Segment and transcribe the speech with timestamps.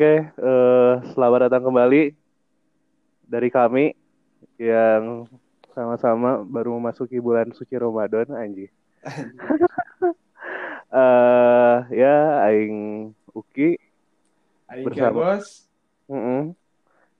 [0.00, 2.16] Eh, Oke, eh, selamat datang kembali
[3.28, 3.92] dari kami
[4.56, 5.28] yang
[5.76, 8.72] sama-sama baru memasuki bulan suci Ramadan, Anji.
[11.04, 12.16] eh ya,
[12.48, 13.76] Aing Uki
[14.72, 15.36] Aing Bersama.
[15.36, 15.68] bos.
[16.08, 16.56] Mm-mm.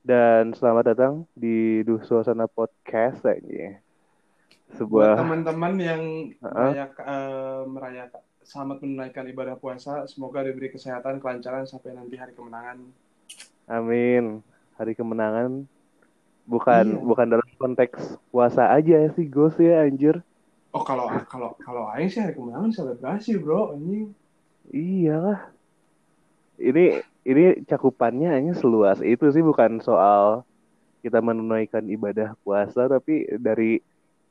[0.00, 3.76] dan selamat datang di Duh Suasana Podcast, Anji.
[3.76, 6.70] Buat Sebuah teman-teman yang Heeh.
[6.72, 12.82] merayakan, eh, merayakan selamat menunaikan ibadah puasa, semoga diberi kesehatan, kelancaran sampai nanti hari kemenangan.
[13.70, 14.42] Amin.
[14.74, 15.70] Hari kemenangan
[16.50, 16.98] bukan Iya.
[16.98, 20.18] bukan dalam konteks puasa aja sih, Gus ya, anjir.
[20.74, 24.10] Oh kalau kalau kalau Aing sih hari kemenangan selebrasi bro, ini
[24.70, 25.54] Iyalah.
[26.58, 30.42] Ini ini cakupannya hanya seluas itu sih bukan soal
[31.06, 33.78] kita menunaikan ibadah puasa tapi dari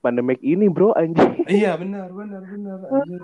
[0.04, 1.44] pandemik ini bro anjing.
[1.48, 3.24] iya benar benar benar anjir.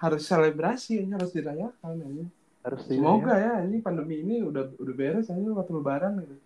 [0.00, 2.28] Harus selebrasi, ini harus dirayakan anjir.
[2.60, 6.36] Harus Semoga ya ini pandemi ini udah udah beres aja waktu lebaran gitu.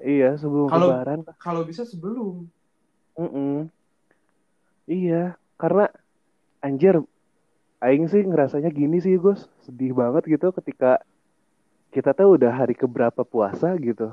[0.00, 1.18] Iya sebelum Kalau- lebaran.
[1.40, 2.48] Kalau bisa sebelum.
[3.16, 3.68] Mm-mm.
[4.84, 5.88] Iya karena
[6.60, 7.00] anjir
[7.84, 11.04] Aing sih ngerasanya gini sih Gus sedih banget gitu ketika
[11.92, 14.12] kita tuh udah hari keberapa puasa gitu.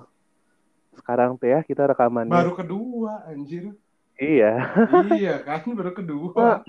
[0.96, 2.32] Sekarang teh ya kita rekamannya.
[2.32, 3.72] Baru kedua anjir.
[4.20, 4.68] Iya.
[5.16, 6.64] iya kan baru kedua.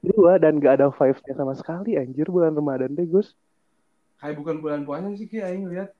[0.00, 3.36] Dua dan gak ada vibes-nya sama sekali anjir bulan Ramadan deh Gus.
[4.20, 5.92] Kayak bukan bulan puasa sih Ki Aing lihat.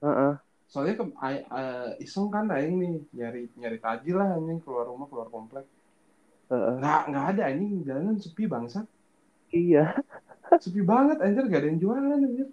[0.00, 0.34] Heeh.
[0.70, 5.26] soalnya ke eh, iseng kan aing nih nyari nyari tajil lah anjing keluar rumah keluar
[5.26, 5.66] komplek
[6.46, 6.74] Heeh.
[6.78, 8.86] nggak nggak ada anjing jalanan sepi bangsat
[9.50, 9.98] Iya.
[10.62, 12.48] sepi banget anjir gak ada yang jualan anjir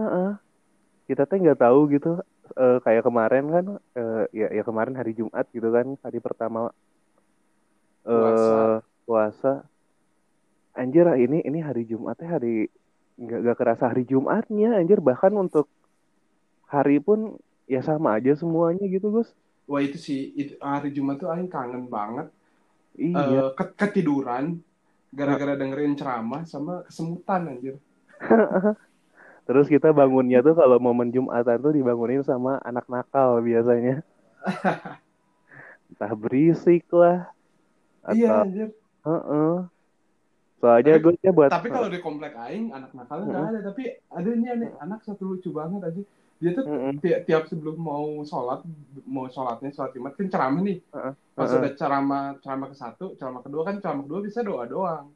[0.00, 0.30] Heeh.
[1.08, 2.08] Kita teh nggak tahu gitu
[2.56, 3.66] eh, kayak kemarin kan
[4.00, 6.72] eh, ya ya kemarin hari Jumat gitu kan hari pertama
[8.08, 8.82] eh Puasa.
[9.06, 9.50] puasa.
[10.80, 12.68] Anjir ini ini hari Jumatnya hari
[13.22, 15.66] nggak nggak kerasa hari Jumatnya anjir bahkan untuk
[16.72, 17.38] hari pun
[17.72, 19.28] ya sama aja semuanya gitu Gus.
[19.70, 22.26] wah itu sih itu, hari Jumat tuh aing kangen banget
[22.98, 23.42] Iya.
[23.58, 24.44] Ke- ketiduran
[25.18, 27.76] gara-gara dengerin ceramah sama kesemutan anjir
[29.46, 34.02] Terus kita bangunnya tuh kalau momen Jumatan tuh dibangunin sama anak nakal biasanya.
[35.90, 37.18] Entah berisik lah
[38.14, 38.68] iya atau anjir
[39.06, 39.71] Heeh.
[40.62, 43.60] Soalnya gue ya buat tapi kalau di komplek aing anak nakalnya nggak ada.
[43.74, 43.82] Tapi
[44.14, 46.02] adanya nih anak satu lucu banget aja.
[46.38, 46.64] Dia tuh
[47.02, 48.62] tiap, tiap sebelum mau sholat
[49.02, 50.78] mau sholatnya sholat jumat kan ceramah nih.
[51.34, 55.10] Pas udah ceramah ceramah ke satu ceramah kedua kan ceramah kedua bisa doa doang.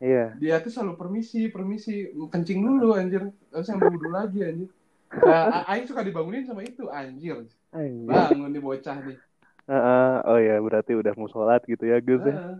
[0.00, 0.32] Iya.
[0.40, 2.12] dia tuh selalu permisi permisi.
[2.12, 3.32] Kencing dulu anjir.
[3.48, 4.68] Terus yang wudhu lagi anjir.
[5.10, 7.48] Nah, Aing suka dibangunin sama itu anjir.
[7.72, 8.04] Anjir.
[8.08, 9.16] bangun nih bocah nih.
[9.64, 10.14] Heeh.
[10.28, 12.36] Oh ya berarti udah mau sholat gitu ya Gus ya.
[12.36, 12.56] Heeh.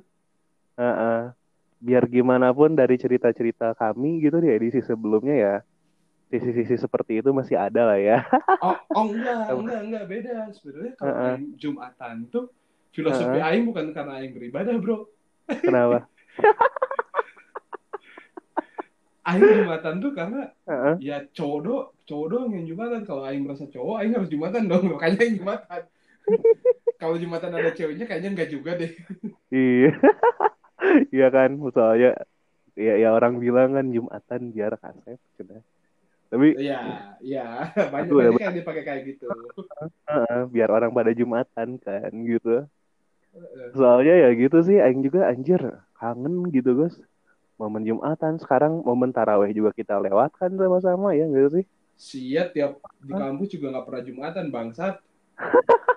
[0.80, 1.39] Heeh.
[1.80, 5.56] Biar gimana pun dari cerita-cerita kami gitu di edisi sebelumnya ya
[6.30, 8.22] sisi-sisi seperti itu masih ada lah ya.
[8.62, 11.34] oh oh enggak enggak enggak beda sebenarnya kalau Heeh.
[11.34, 12.44] Aing jumatan tuh
[12.94, 15.10] filosofi Aing bukan karena Aing beribadah bro
[15.66, 16.06] Kenapa?
[19.26, 20.94] Aing jumatan tuh karena Heeh.
[21.02, 21.76] ya cowok do
[22.06, 25.82] cowok doang yang jumatan kalau Aing merasa cowok Aing harus jumatan dong makanya Aing jumatan
[26.94, 28.92] kalau jumatan ada ceweknya kayaknya enggak juga deh
[29.50, 29.98] Iya.
[31.16, 32.10] Iya kan, soalnya
[32.74, 35.54] ya, ya orang bilang kan Jumatan biar kasep gitu.
[36.30, 36.80] Tapi Iya,
[37.20, 37.46] iya.
[37.74, 39.26] Banyak yang dipakai kayak gitu.
[40.54, 42.66] biar orang pada Jumatan kan gitu.
[43.74, 45.60] Soalnya ya gitu sih, Aing juga anjir
[45.98, 46.96] kangen gitu guys.
[47.60, 51.64] Momen Jumatan sekarang momen taraweh juga kita lewatkan sama-sama ya gitu sih.
[52.00, 54.94] Sia tiap di kampus juga nggak pernah jumatan bangsat.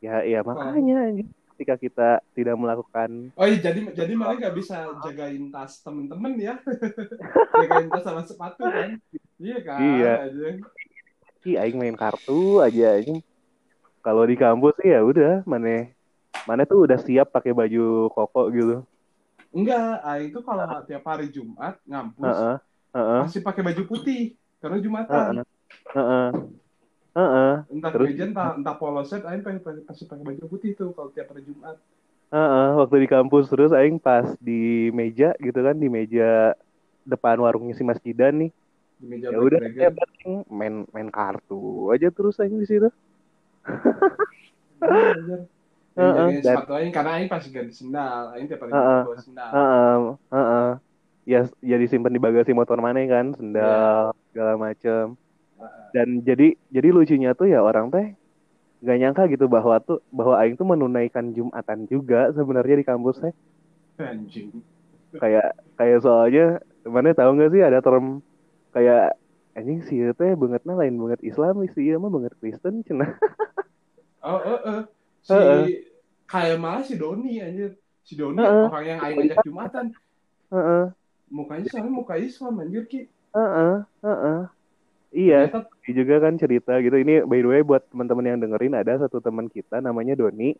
[0.00, 1.28] Ya ya makanya anjir
[1.60, 6.56] ketika kita tidak melakukan Oh iya, jadi jadi malah nggak bisa jagain tas temen-temen ya.
[7.60, 8.96] jagain tas sama sepatu kan.
[9.36, 9.80] Iya kan.
[9.84, 10.12] Iya.
[11.44, 13.20] Ki Aing main kartu aja anjing.
[14.00, 15.92] Kalau di kampus sih ya udah mana
[16.48, 18.76] mana tuh udah siap pakai baju koko gitu.
[19.52, 22.56] Enggak, ah itu kalau tiap hari Jumat ngampus Heeh.
[22.96, 23.20] Heeh.
[23.28, 25.44] masih pakai baju putih karena Jumatan.
[27.10, 27.26] Heeh.
[27.26, 27.54] Heeh.
[27.74, 30.90] Entah Terus- kemeja entah entah polo set, Aing pakai pakai- pasti pakai baju putih tuh
[30.94, 31.76] kalau tiap hari Jumat.
[32.30, 36.54] Heeh, waktu di kampus terus aing pas di meja gitu kan di meja
[37.02, 38.50] depan warungnya si Mas Jidan nih.
[39.02, 42.86] Di meja Ya udah ya paling main main kartu aja terus aing di situ.
[45.98, 48.30] Heeh, sepatu Aing karena Aing pasti ganti sendal.
[48.38, 49.02] Aing tiap hari Heeh.
[49.10, 49.50] bawa sendal.
[49.50, 49.96] Heeh,
[50.30, 50.70] heeh.
[51.28, 55.18] Ya ya disimpan di bagasi motor mana kan, sendal segala macem.
[55.94, 58.06] Dan jadi jadi lucunya tuh ya orang teh
[58.82, 63.34] nggak nyangka gitu bahwa tuh bahwa aing tuh menunaikan Jumatan juga sebenarnya di kampus teh.
[63.98, 64.62] Anjing.
[65.20, 65.46] Kayak
[65.78, 66.42] kayak soalnya
[66.94, 68.24] mana tahu nggak sih ada term
[68.74, 69.00] kayak
[69.56, 73.10] anjing sih teh bangetnya lain banget Islam sih ya mah banget Kristen cenah
[74.22, 74.80] Oh, eh, eh.
[75.22, 75.64] Si Heeh.
[76.30, 77.70] kayak malah si Doni anjir.
[78.06, 78.66] Si Doni Heeh.
[78.66, 79.86] orang yang aing ajak Jumatan.
[80.50, 80.92] Heeh,
[81.36, 83.00] Mukanya soalnya muka Islam anjir Ki.
[83.34, 84.40] heeh, heeh.
[85.12, 85.58] Iya, Ternyata
[85.90, 86.94] Ini juga kan cerita gitu.
[87.02, 90.54] Ini by the way buat teman-teman yang dengerin ada satu teman kita namanya Doni.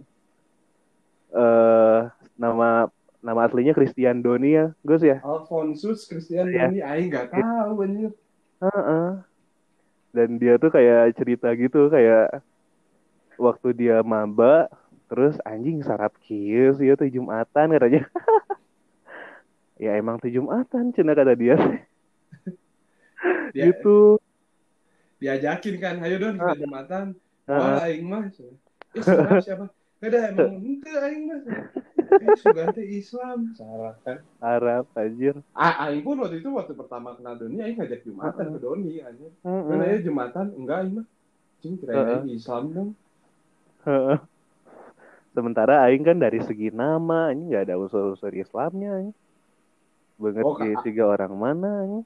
[1.30, 2.00] Eh
[2.34, 2.90] nama
[3.22, 5.22] nama aslinya Christian Doni ya, Gus ya.
[5.22, 6.66] Alfonsus Christian Iya.
[6.66, 8.10] Doni aing nggak tahu anjir.
[8.58, 9.08] Heeh.
[10.10, 12.42] Dan dia tuh kayak cerita gitu kayak
[13.38, 14.66] waktu dia maba
[15.06, 18.02] terus anjing sarap kieu sih ya tuh Jumatan katanya.
[19.86, 21.54] ya emang tuh Jumatan cina kata dia.
[23.54, 24.18] Dia, gitu.
[25.20, 27.06] Diajakin kan, ayo dong kita Jumatan.
[27.44, 27.60] Heeh.
[27.60, 28.24] Wah, aing mah.
[28.32, 29.66] Eh, siapa siapa?
[30.00, 31.40] Gak ada emang ente aing mah.
[32.10, 33.52] Eh, sudah teh Islam.
[33.52, 34.24] Salah kan.
[34.40, 35.36] Arab anjir.
[35.52, 39.30] Ah, aing pun waktu itu waktu pertama kenal Doni, aing ngajak Jumatan ke Doni anjir.
[39.44, 39.62] Heeh.
[39.68, 41.06] Kan aja Jumatan, enggak aing mah.
[41.60, 42.16] Cing kirain Heeh.
[42.24, 42.90] aing Islam dong.
[43.84, 44.18] Heeh.
[45.30, 48.98] Sementara Aing kan dari segi nama, ini nggak ada unsur-unsur Islamnya.
[48.98, 49.14] Aing.
[50.18, 51.70] Banget Oh, tiga orang mana.
[51.86, 52.02] Aing.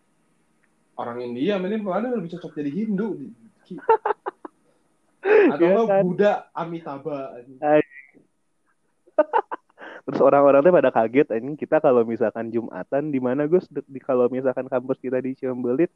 [0.94, 3.34] Orang India, mending mana lebih cocok jadi Hindu.
[5.52, 6.02] Atau enggak kan?
[6.04, 7.20] Buddha Amitabha.
[10.04, 13.64] Terus orang-orang tuh pada kaget, anjing kita kalau misalkan Jumatan di mana Gus?
[13.72, 15.88] Di, kalau misalkan kampus kita di Ciambelit,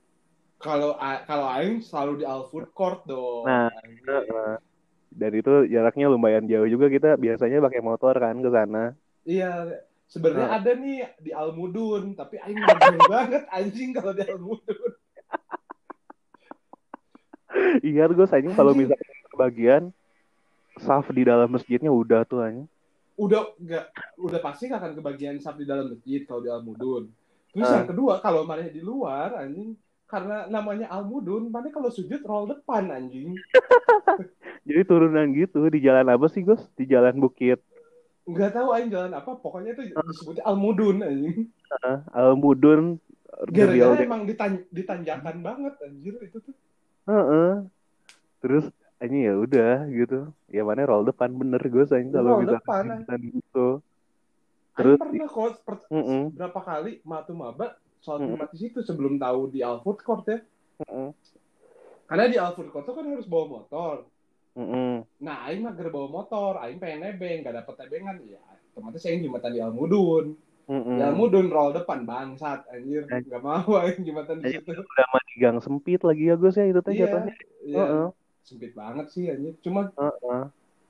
[0.58, 3.46] Kalau kalau aing selalu di Al Food Court dong.
[3.46, 3.70] Nah,
[5.14, 8.90] dan itu jaraknya lumayan jauh juga kita biasanya pakai motor kan ke sana.
[9.22, 9.70] Iya,
[10.08, 10.56] sebenarnya Nah.
[10.58, 12.58] ada nih di Almudun, tapi aing
[13.12, 14.92] banget anjing kalau di Almudun.
[17.80, 19.82] Iya Gus, anjing kalau misalkan kebagian
[20.78, 22.68] saf di dalam masjidnya udah tuh anjing.
[23.18, 27.10] Udah enggak udah pasti nggak akan kebagian sab di dalam masjid kalau di Almudun.
[27.50, 27.82] Terus Ah.
[27.82, 29.74] yang kedua, kalau mana di luar anjing
[30.06, 33.34] karena namanya Almudun, mana kalau sujud roll depan anjing.
[34.68, 36.60] Jadi turunan gitu di jalan apa sih Gus?
[36.76, 37.58] Di jalan Bukit
[38.28, 41.48] Enggak tahu aing jalan apa, pokoknya itu disebutnya Almudun anjing.
[41.80, 43.00] uh, Almudun
[43.48, 46.54] Gara-gara emang ditan ditanjakan banget anjir itu tuh.
[47.08, 47.64] Heeh.
[48.44, 48.68] Terus
[49.00, 50.28] ini ya udah gitu.
[50.52, 53.80] Ya mana roll depan bener gue sayang kalau Roll depan, gitu.
[54.76, 56.24] Terus Terus pernah kok per- Heeh.
[56.34, 58.34] berapa kali matu maba Mm-mm.
[58.34, 60.38] Jumat di situ sebelum tahu di Al Food Court ya.
[60.86, 61.08] heeh,
[62.08, 64.06] Karena di Al Food Court tuh kan harus bawa motor.
[64.58, 64.94] Heeh.
[65.18, 68.16] Nah, Aing mah bawa motor, Aing pengen nebeng, gak dapet nebengan.
[68.26, 68.42] Ya,
[68.74, 70.34] otomatis Aing jembatan di Almudun.
[70.66, 70.96] heeh.
[70.98, 73.06] Di Almudun roll depan bangsat, anjir.
[73.06, 73.22] Eh.
[73.26, 74.70] Gak mau Aing jembatan di situ.
[74.74, 77.34] Udah mah di gang sempit lagi ya Gus ya itu teh Iya, jatuhnya.
[77.62, 77.76] iya.
[77.78, 78.06] Heeh.
[78.42, 79.54] Sempit banget sih anjir.
[79.62, 80.42] Cuma Heeh.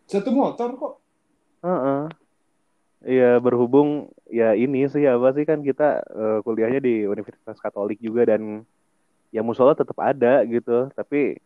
[0.08, 0.94] satu motor kok.
[1.64, 2.02] Heeh.
[2.98, 8.26] Iya berhubung ya ini sih apa sih kan kita eh, kuliahnya di Universitas Katolik juga
[8.26, 8.66] dan
[9.30, 11.38] ya musola tetap ada gitu tapi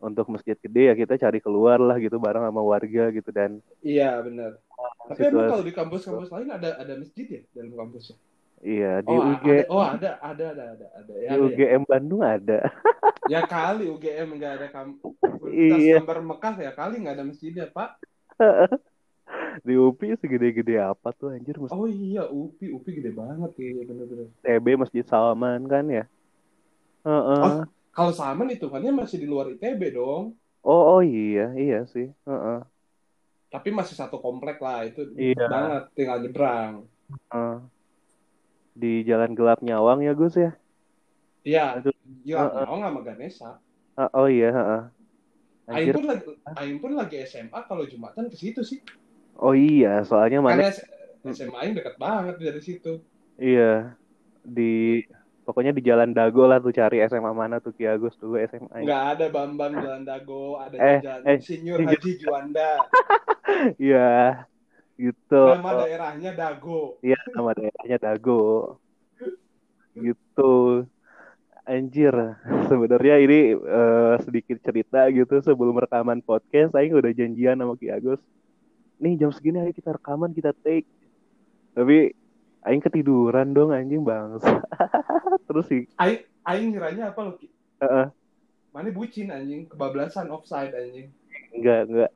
[0.00, 4.16] untuk masjid gede ya kita cari keluar lah gitu bareng sama warga gitu dan Iya,
[4.20, 4.56] benar.
[5.06, 8.16] Tapi situasi- emang kalau di kampus-kampus lain ada ada masjid ya dalam kampusnya?
[8.60, 11.12] iya di Oh, UG ada, oh ada, ada, ada, ada, ada.
[11.12, 11.46] di Ya, ada ya.
[11.46, 12.58] UGM Bandung ada
[13.24, 15.12] Ya kali UGM nggak ada kampus
[15.46, 16.00] Iya.
[16.00, 18.00] gambar Mekah ya kali nggak ada masjidnya Pak.
[19.60, 24.26] di UPI segede-gede apa tuh anjir masjid Oh iya UPI UPI gede banget ya bener-bener.
[24.40, 26.04] TB Masjid Salman kan ya
[27.00, 27.40] Heeh.
[27.42, 27.64] Oh.
[27.96, 30.24] Kalau Salman hitungannya masih di luar ITB dong.
[30.70, 32.56] oh oh iya iya sih Heeh.
[33.54, 35.42] Tapi masih satu komplek lah itu Iya.
[35.52, 36.72] banget tinggal nyebrang.
[37.32, 37.70] Heeh.
[38.80, 40.50] di Jalan Gelap Nyawang ya Gus ya
[41.44, 41.80] Iya.
[42.24, 42.64] Gila, Heeh.
[42.68, 43.50] mau nggak sama Ganesha?
[43.96, 44.80] Ah, oh iya heeh.
[45.70, 46.22] Aing Anjir pun lagi,
[46.58, 48.78] Aing pun lagi SMA kalau Jumatan ke situ sih.
[49.40, 50.68] Oh iya, soalnya mana Karena
[51.32, 52.92] SMA Aing dekat banget dari situ.
[53.40, 53.96] iya
[54.44, 54.62] di
[55.50, 58.86] pokoknya di Jalan Dago lah tuh cari SMA mana tuh Ki Agus dulu SMA.
[58.86, 62.70] Nggak ada Bambang Jalan Dago, ada Eh, jalan eh, ini- Haji Juanda.
[63.82, 64.46] Iya.
[64.94, 65.42] Gitu.
[65.42, 67.02] Nama daerahnya Dago.
[67.02, 68.76] Iya, nama daerahnya Dago.
[69.98, 70.86] Gitu.
[71.66, 72.14] Anjir,
[72.66, 78.18] sebenarnya ini eh, sedikit cerita gitu sebelum rekaman podcast, saya udah janjian sama Ki Agus.
[78.98, 80.86] Nih jam segini ayo kita rekaman, kita take.
[81.72, 82.10] Tapi
[82.60, 84.60] Aing ketiduran dong anjing bangsa.
[85.48, 87.32] Terus sih, Aing, Aing ngiranya apa lo?
[87.40, 87.48] Ki?
[87.80, 88.12] Heeh.
[88.70, 91.08] Mana bucin anjing, kebablasan offside anjing.
[91.56, 92.12] enggak enggak.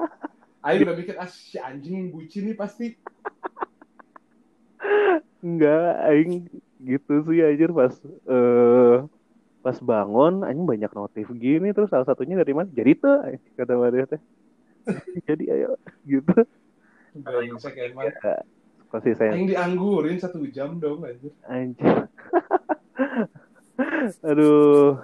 [0.66, 2.96] Aing udah mikir ah si anjing bucin nih pasti.
[5.44, 6.48] Enggak, aing
[6.80, 8.96] gitu sih anjir pas eh
[9.60, 12.72] pas bangun anjing banyak notif gini terus salah satunya dari mana?
[12.72, 13.20] Jadi tuh
[13.52, 14.20] kata Maria teh.
[15.28, 15.76] Jadi ayo
[16.08, 16.32] gitu.
[17.12, 18.08] Brengsek emang.
[18.08, 18.40] Ya,
[18.94, 21.34] konsisten Aing dianggurin satu jam dong anjir.
[21.50, 22.06] anjir.
[24.22, 25.02] Aduh,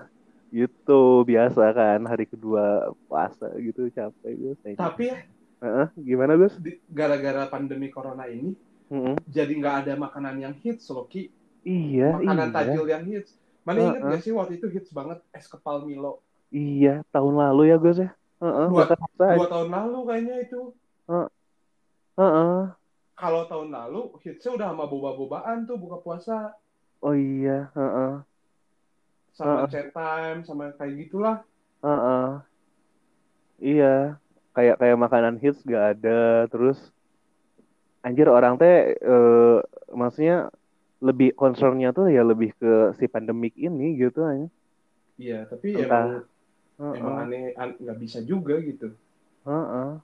[0.55, 4.79] gitu biasa kan hari kedua puasa gitu capek gue kayaknya.
[4.79, 5.19] Tapi ya
[5.61, 6.55] Heeh, gimana Gus?
[6.89, 8.57] gara-gara pandemi corona ini
[8.91, 9.15] Mm-mm.
[9.29, 11.29] jadi nggak ada makanan yang hits loh Ki.
[11.63, 13.37] Iya, Makanan iya, tajil yang hits.
[13.63, 14.11] Mana inget Heeh.
[14.17, 16.25] gak sih waktu itu hits banget es kepal Milo.
[16.51, 17.05] iya.
[17.13, 18.11] Tahun lalu ya Gus ya.
[18.41, 18.89] Heeh, Dua-.
[19.21, 20.61] Dua tahun lalu kayaknya itu.
[22.17, 22.80] Heeh.
[23.21, 26.37] Kalau tahun lalu hitsnya udah sama boba-bobaan tuh buka puasa.
[27.03, 28.25] Oh iya, heeh,
[29.39, 29.71] Sama Heeh.
[29.71, 31.37] chat time, sama kayak gitulah.
[31.83, 32.41] heeh.
[33.69, 33.85] Iya,
[34.55, 36.11] kayak kayak makanan hits gak ada.
[36.53, 36.79] Terus
[38.07, 39.57] anjir orang teh eh,
[40.01, 40.35] maksudnya
[41.09, 44.47] lebih concernnya tuh ya lebih ke si pandemik ini gitu aja.
[45.23, 46.05] Iya, tapi Entah.
[46.07, 46.07] emang
[46.99, 48.89] emang Heeh, aneh an- nggak bisa juga gitu.
[49.45, 50.01] heeh,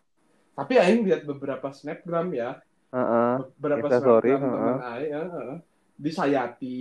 [0.58, 2.58] Tapi Aing lihat beberapa snapgram ya,
[2.90, 3.32] heeh.
[3.56, 4.76] beberapa Instastory, snapgram heeh.
[4.76, 5.58] teman heeh.
[5.96, 6.80] di Sayati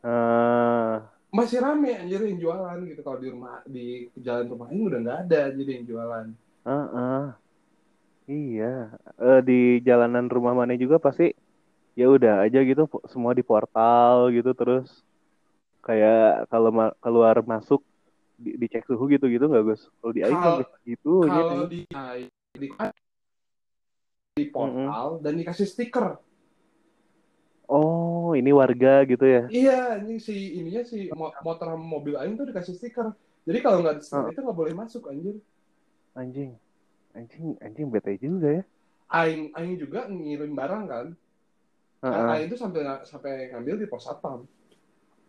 [0.00, 0.94] Eh,
[1.28, 3.86] masih rame anjir yang jualan gitu kalau di rumah di
[4.16, 6.26] jalan rumah Aing udah nggak ada jadi yang jualan.
[6.62, 7.24] heeh.
[8.26, 8.74] Iya,
[9.16, 11.30] Eh, di jalanan rumah mana juga pasti
[11.94, 15.02] ya udah aja gitu semua di portal gitu terus
[15.80, 17.80] kayak kalau ma- keluar masuk
[18.34, 19.82] di- dicek suhu gitu gitu nggak Gus?
[19.96, 21.56] Kalau di Aing Kalau- kan gitu Kalau gitu.
[21.66, 21.80] di
[22.56, 22.68] di,
[24.36, 26.20] di portal dan dikasih stiker.
[27.66, 29.48] Oh, ini warga gitu ya?
[29.48, 33.16] Iya, ini si ininya si mo- motor mobil Aing tuh dikasih stiker.
[33.48, 34.30] Jadi kalau nggak stiker Oh.
[34.30, 35.40] itu nggak boleh masuk anjir.
[36.12, 36.52] Anjing,
[37.16, 38.64] anjing, anjing bete juga ya.
[39.08, 41.06] Aing Aing juga ngirim barang kan.
[42.04, 42.28] Nah, Heeh.
[42.36, 44.44] Aing itu sampai sampai ngambil di pos satpam.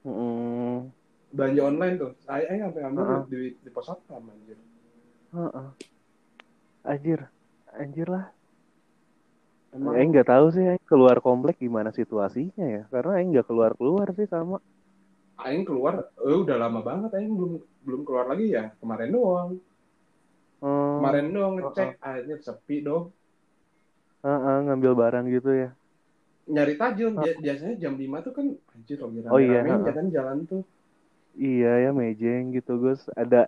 [0.04, 0.92] Mm,
[1.32, 2.12] Belanja online tuh.
[2.28, 3.24] Aing, Aing sampai ngambil Heeh.
[3.32, 4.60] di, di pos satpam anjir.
[5.32, 5.68] heeh.
[6.84, 7.20] Anjir,
[7.72, 8.36] anjir lah.
[9.78, 12.84] Emang Aing nggak tahu sih Aing keluar komplek gimana situasinya ya.
[12.94, 14.58] Karena Aing nggak keluar keluar sih sama.
[15.46, 15.94] Aing keluar,
[16.28, 17.54] eh, udah lama banget Aing belum
[17.86, 18.64] belum keluar lagi ya.
[18.82, 19.50] Kemarin doang.
[20.66, 23.06] Oh, Kemarin doang ngecek, akhirnya sepi dong.
[24.26, 25.70] heeh, ngambil barang gitu ya.
[26.48, 29.94] Nyari tajil, Bia- biasanya jam 5 tuh kan anjir lagi Oh iya, rame-rame heeh.
[29.94, 30.64] kan jalan tuh.
[31.38, 33.02] Iya ya mejeng gitu Gus.
[33.14, 33.46] Ada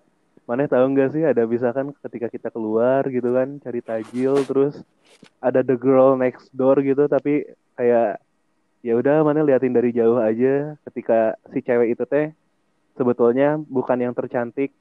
[0.49, 4.81] mana tahu nggak sih ada misalkan ketika kita keluar gitu kan cari tajil terus
[5.37, 7.45] ada the girl next door gitu tapi
[7.77, 8.17] kayak
[8.81, 12.33] ya udah mana liatin dari jauh aja ketika si cewek itu teh
[12.97, 14.73] sebetulnya bukan yang tercantik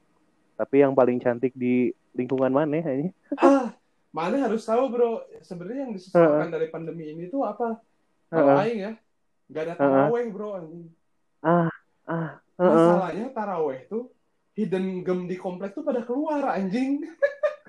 [0.57, 3.77] tapi yang paling cantik di lingkungan mana ini Ah,
[4.09, 7.77] mana harus tahu bro, sebenarnya yang disesalkan dari pandemi ini tuh apa?
[8.33, 8.57] Kalau.
[8.57, 8.91] Aing ya,
[9.53, 10.89] nggak ada taraweh bro anjing.
[11.45, 11.69] ah
[12.09, 12.73] ah heeh.
[12.73, 14.09] Masalahnya taraweh tuh
[14.59, 16.99] hidden gem di komplek tuh pada keluar anjing.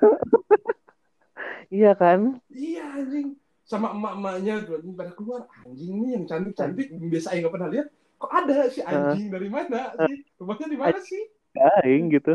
[1.71, 3.39] iya kan Iya anjing.
[3.63, 4.67] Sama emak-emaknya
[4.99, 5.47] pada keluar.
[5.63, 7.87] Anjing nih yang cantik-cantik biasa Aing nggak pernah lihat.
[8.19, 10.19] Kok ada si anjing dari mana sih?
[10.37, 11.23] Rumahnya di mana sih?
[11.55, 12.35] aing gitu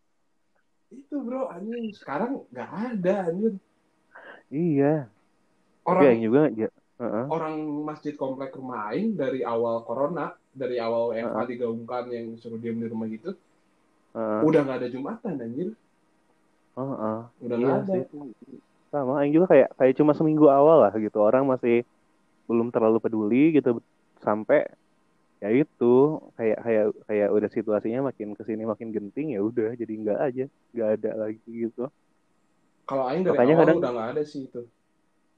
[1.04, 1.92] Itu bro anjing.
[1.92, 3.60] Sekarang nggak ada anjing.
[4.48, 5.06] iya
[5.84, 6.68] Orang aing juga ya
[7.00, 7.24] heeh.
[7.32, 12.76] orang masjid komplek rumah Aing dari awal corona, dari awal WFH digaungkan yang suruh diam
[12.76, 13.32] di rumah gitu,
[14.14, 14.40] heeh.
[14.42, 15.68] udah nggak ada jumatan anjir.
[16.74, 17.18] Heeh.
[17.44, 17.94] Udah Iya nggak ada.
[18.04, 18.32] sih.
[18.90, 21.18] Sama, Aing juga kayak kayak cuma seminggu awal lah gitu.
[21.22, 21.86] Orang masih
[22.50, 23.78] belum terlalu peduli gitu
[24.18, 24.66] sampai
[25.40, 25.94] ya itu
[26.36, 30.44] kayak kayak kayak udah situasinya makin ke sini makin genting ya udah jadi nggak aja
[30.74, 31.86] nggak ada lagi gitu.
[32.84, 34.62] Kalau Aing dari Makanya awal kadang- udah nggak ada sih itu.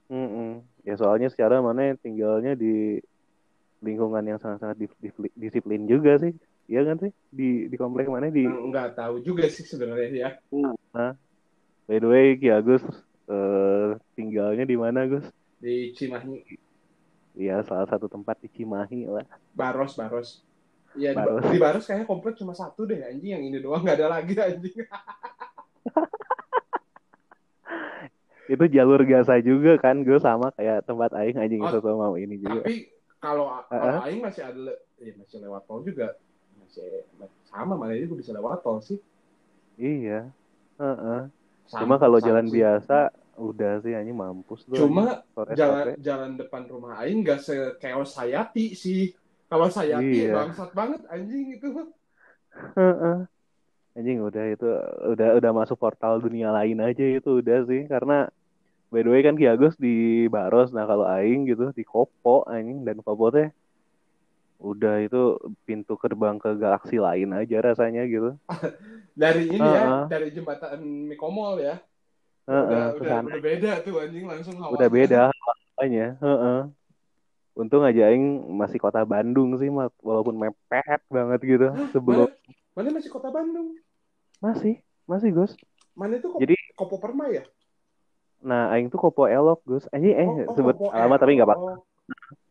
[0.08, 0.64] Mm-mm.
[0.84, 2.98] Ya soalnya secara mana tinggalnya di
[3.84, 6.32] lingkungan yang sangat-sangat di- di- disiplin juga sih.
[6.72, 10.30] Iya kan sih di di komplek mana di Nggak tahu juga sih sebenarnya ya.
[11.84, 12.80] by the way Ki Agus
[13.28, 15.28] eh, tinggalnya di mana Gus?
[15.60, 16.40] Di Cimahi,
[17.36, 19.28] Ya salah satu tempat di Cimahi lah.
[19.52, 20.40] Baros, Baros.
[20.96, 21.44] Iya, di, Baros.
[21.52, 24.72] di Baros kayaknya komplek cuma satu deh anjing yang ini doang nggak ada lagi anjing.
[28.48, 31.68] Itu jalur gasa juga kan gue sama kayak tempat aing anjing Oh.
[31.68, 32.60] itu mau ini juga.
[32.64, 32.88] Tapi
[33.20, 34.04] kalau kalau Uh-uh.
[34.08, 36.16] Aing masih ada ya masih lewat tol juga
[37.44, 38.96] sama mana ini gue bisa lewat tol sih.
[39.76, 40.28] Iya.
[40.76, 41.20] Heeh.
[41.68, 42.58] Sama- Cuma kalau jalan sih.
[42.58, 42.98] biasa
[43.32, 44.76] udah sih anjing mampus tuh.
[44.76, 45.92] Cuma sore jalan sore.
[46.00, 49.12] jalan depan rumah Aing nggak sekeos Sayati sih.
[49.46, 50.32] Kalau Sayati Iya.
[50.32, 51.68] bangsat banget anjing itu.
[52.74, 53.18] Heeh.
[53.92, 54.68] Anjing udah itu
[55.06, 58.32] udah udah masuk portal dunia lain aja itu udah sih karena
[58.88, 62.84] by the way kan Ki Agus di Baros nah kalau aing gitu di Kopo anjing
[62.84, 63.52] dan Kopo teh
[64.62, 68.38] udah itu pintu gerbang ke galaksi lain aja rasanya gitu.
[69.18, 70.04] Dari ini ya, Uh-uh.
[70.08, 71.76] dari jembatan Mikomol ya.
[72.48, 74.72] Heeh, udah, udah, udah beda tuh anjing langsung hawa.
[74.72, 76.16] udah beda makanya.
[76.16, 76.60] Heeh.
[77.52, 79.68] untung aja aing masih kota Bandung sih
[80.00, 82.24] walaupun mepet banget gitu Hah, sebelum
[82.72, 83.76] mana mana masih kota Bandung
[84.40, 85.52] masih masih Gus
[85.92, 87.44] mana itu kok jadi Kopo Perma ya
[88.40, 91.84] nah aing tuh kopo elok Gus anjing eh oh oh sebut alamat tapi nggak apa-apa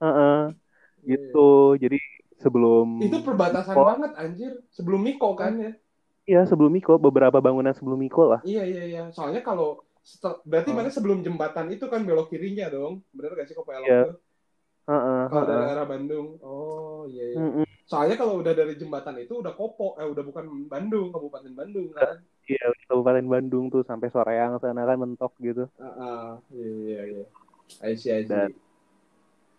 [0.02, 0.61] Heeh, Iya,
[1.06, 1.76] gitu.
[1.76, 1.82] Iya.
[1.88, 2.00] jadi
[2.42, 4.52] sebelum itu perbatasan Miko banget anjir.
[4.74, 5.72] Sebelum Miko kan ya.
[6.26, 6.98] Iya sebelum Miko.
[6.98, 8.42] Beberapa bangunan sebelum Miko lah.
[8.46, 9.04] Iya iya iya.
[9.14, 9.82] Soalnya kalau
[10.50, 13.06] berarti Heeh, mana sebelum jembatan itu kan belok kirinya dong.
[13.14, 14.02] Bener gak sih Kopo Elok iya.
[14.10, 14.16] tuh
[14.90, 15.74] heeh, kalau dari heeh.
[15.74, 16.28] arah Bandung.
[16.42, 17.38] Oh iya iya.
[17.42, 17.66] Mm-mm.
[17.86, 22.24] soalnya kalau udah dari jembatan itu udah Kopo eh udah bukan Bandung Kabupaten Bandung kan.
[22.48, 25.68] Iya, Kabupaten Bandung tuh sampai Soreang sana kan mentok gitu.
[25.80, 27.26] Ah, ah, iya iya iya.
[27.84, 28.61] I see I Dan see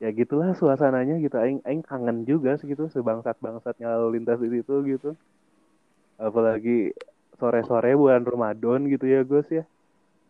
[0.02, 1.38] ya gitulah suasananya gitu.
[1.38, 5.14] Aing aing kangen juga sih gitu sebangsat-bangsatnya lalu lintas di situ gitu.
[6.18, 6.90] Apalagi
[7.38, 9.62] sore-sore bulan Ramadan gitu ya, Gus ya.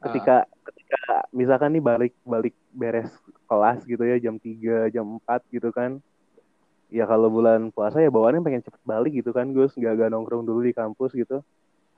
[0.04, 3.08] Ketika ketika misalkan nih balik balik beres
[3.48, 6.04] kelas gitu ya jam 3 jam 4 gitu kan.
[6.92, 9.72] Ya kalau bulan puasa ya bawaannya pengen cepet balik gitu kan, Gus.
[9.80, 11.40] Gak, gak nongkrong dulu di kampus gitu.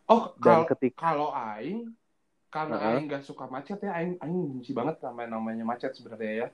[0.07, 1.91] oh Dan kalau ketika kalau Aing
[2.55, 6.47] karena Heeh, Aing gak suka macet ya Aing Aing benci banget sama namanya macet sebenarnya
[6.47, 6.49] ya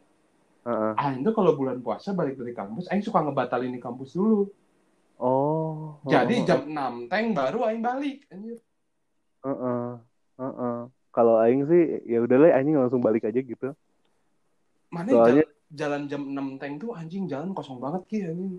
[0.67, 0.95] heeh.
[1.03, 4.41] Aing tuh kalau bulan puasa balik dari kampus Aing suka ngebatalin di kampus dulu
[5.21, 8.59] Oh, jadi jam 6 teng baru Aing balik anjir
[9.45, 9.81] Heeh,
[10.41, 10.77] heeh.
[11.15, 13.67] Kalau aing sih ya udah lah anjing langsung balik aja gitu.
[14.95, 18.55] mana Soalnya jal- jalan jam 6 teng tuh anjing jalan kosong banget ki anjing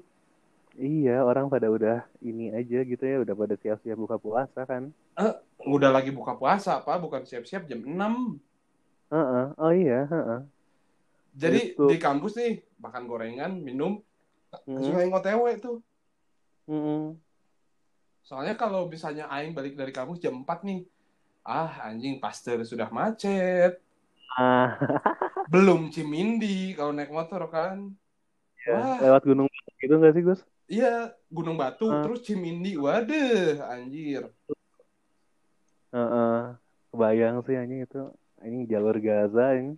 [0.91, 1.97] iya orang pada udah
[2.29, 4.83] ini aja gitu ya, udah pada siap-siap buka puasa kan.
[5.23, 5.33] eh
[5.75, 8.13] udah lagi buka puasa apa bukan siap-siap jam 6
[9.11, 9.43] Heeh.
[9.57, 10.39] Oh iya, heeh.
[11.31, 11.87] Jadi Gitu.
[11.87, 13.99] di kampus nih makan gorengan minum
[14.67, 15.77] langsung Mm, Aing OTW tuh
[16.67, 17.15] mm,
[18.21, 20.83] soalnya kalau misalnya Aing balik dari kampus jam 4 nih
[21.41, 23.79] ah anjing Pasteur sudah macet
[24.37, 24.77] Ah,
[25.51, 27.91] belum Cimindi kalau naik motor kan
[28.63, 28.71] ya.
[28.71, 29.47] wah Lewat gunung
[29.81, 30.41] gitu nggak sih, Gus?
[30.69, 34.29] iya Gunung Batu Ah, terus Cimindi waduh anjir
[35.91, 36.55] Heeh.
[36.91, 37.99] Kebayang sih anjing itu.
[38.41, 39.75] Anjing jalur Gaza ini.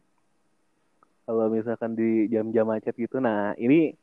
[1.24, 3.20] Kalau misalkan di jam-jam macet gitu.
[3.24, 3.96] Nah, ini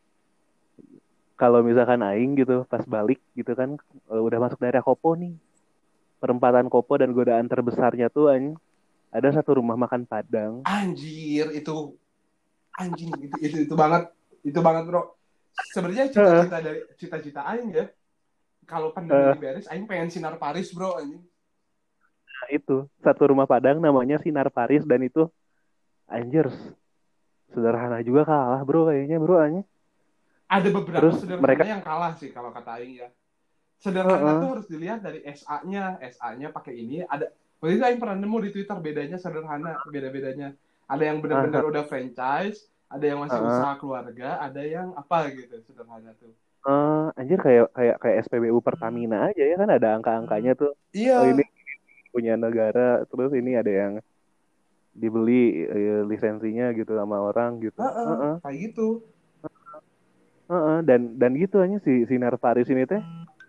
[1.37, 3.77] kalau misalkan aing gitu pas balik gitu kan
[4.13, 5.37] eh, udah masuk daerah Kopo nih.
[6.21, 8.57] Perempatan Kopo dan godaan terbesarnya tuh anjing
[9.11, 10.63] ada satu rumah makan Padang.
[10.63, 11.99] anjir itu
[12.79, 14.07] anjing itu itu, itu banget
[14.47, 15.19] itu banget bro
[15.75, 17.85] sebenarnya cita-cita dari cita-cita Aing ya
[18.65, 21.21] kalau pandemi ini beres Aing pengen sinar Paris bro anjing
[22.31, 25.29] nah itu satu rumah Padang namanya Sinar Paris dan itu
[26.09, 26.49] anjir
[27.53, 29.65] sederhana juga kalah bro kayaknya bro anjing.
[30.51, 33.09] ada beberapa Terus sederhana mereka yang kalah sih kalau kata Aing ya
[33.85, 34.41] sederhana Heeh.
[34.41, 37.27] tuh harus dilihat dari SA-nya SA-nya pakai ini ada
[37.61, 40.49] waktu itu Aing pernah nemu di Twitter bedanya sederhana beda-bedanya
[40.91, 43.51] ada yang benar-benar Aha, udah franchise ada yang masih heeh.
[43.51, 46.33] usaha keluarga ada yang apa gitu sederhana tuh
[46.69, 50.71] Eh, anjir kayak kayak kayak SPBU Pertamina aja ya kan ada angka-angkanya tuh.
[51.17, 51.43] Oh iya ini
[52.15, 53.93] punya negara, terus ini ada yang
[54.95, 57.81] dibeli eh, lisensinya gitu sama orang gitu.
[57.81, 58.87] Heeh, Heeh, kayak gitu
[60.51, 60.79] heeh.
[60.89, 63.01] Dan dan gitu aja si Sinar Paris ini teh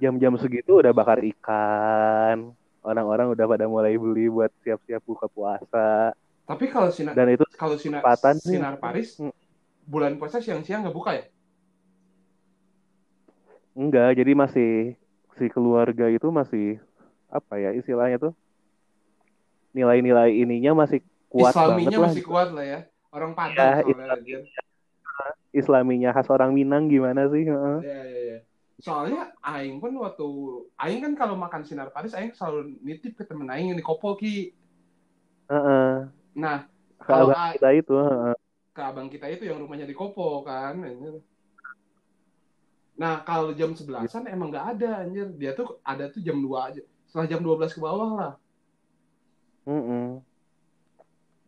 [0.02, 2.38] jam-jam segitu udah bakar ikan.
[2.82, 6.14] Orang-orang udah pada mulai beli buat siap-siap buka puasa.
[6.50, 8.50] tapi kalau sinar Dan itu kalau sinar kesempatan nih.
[8.50, 9.34] sinar Paris Hmm,
[9.88, 11.24] bulan puasa siang-siang nggak buka ya
[13.72, 14.70] Enggak, jadi masih
[15.40, 16.66] si keluarga itu masih
[17.32, 18.34] apa ya istilahnya tuh
[19.76, 21.00] nilai-nilai ininya masih
[21.32, 22.30] kuat banget Islaminya lah masih gitu.
[22.30, 22.80] kuat lah ya
[23.16, 24.42] orang Ya, Padang soalnya Islam, anjir
[25.52, 27.44] Islaminya khas orang Minang gimana sih?
[27.44, 27.78] Heeh.
[27.84, 28.40] ya ya ya
[28.82, 30.28] soalnya Aing pun waktu
[30.76, 34.16] Aing kan kalau makan sinar Paris Aing selalu nitip ke temen Aing yang di Kopo
[34.16, 34.52] ki
[35.48, 36.08] Heeh.
[36.36, 36.66] nah
[36.98, 38.36] Ke kalau kita itu, heeh.
[38.72, 40.80] ke abang kita itu yang rumahnya di Kopo kan
[42.96, 46.82] nah kalau jam 11-an emang nggak ada anjir dia tuh ada tuh jam 2 aja
[47.10, 48.34] setelah jam 12 ke bawah lah
[49.68, 50.22] Mm-mm.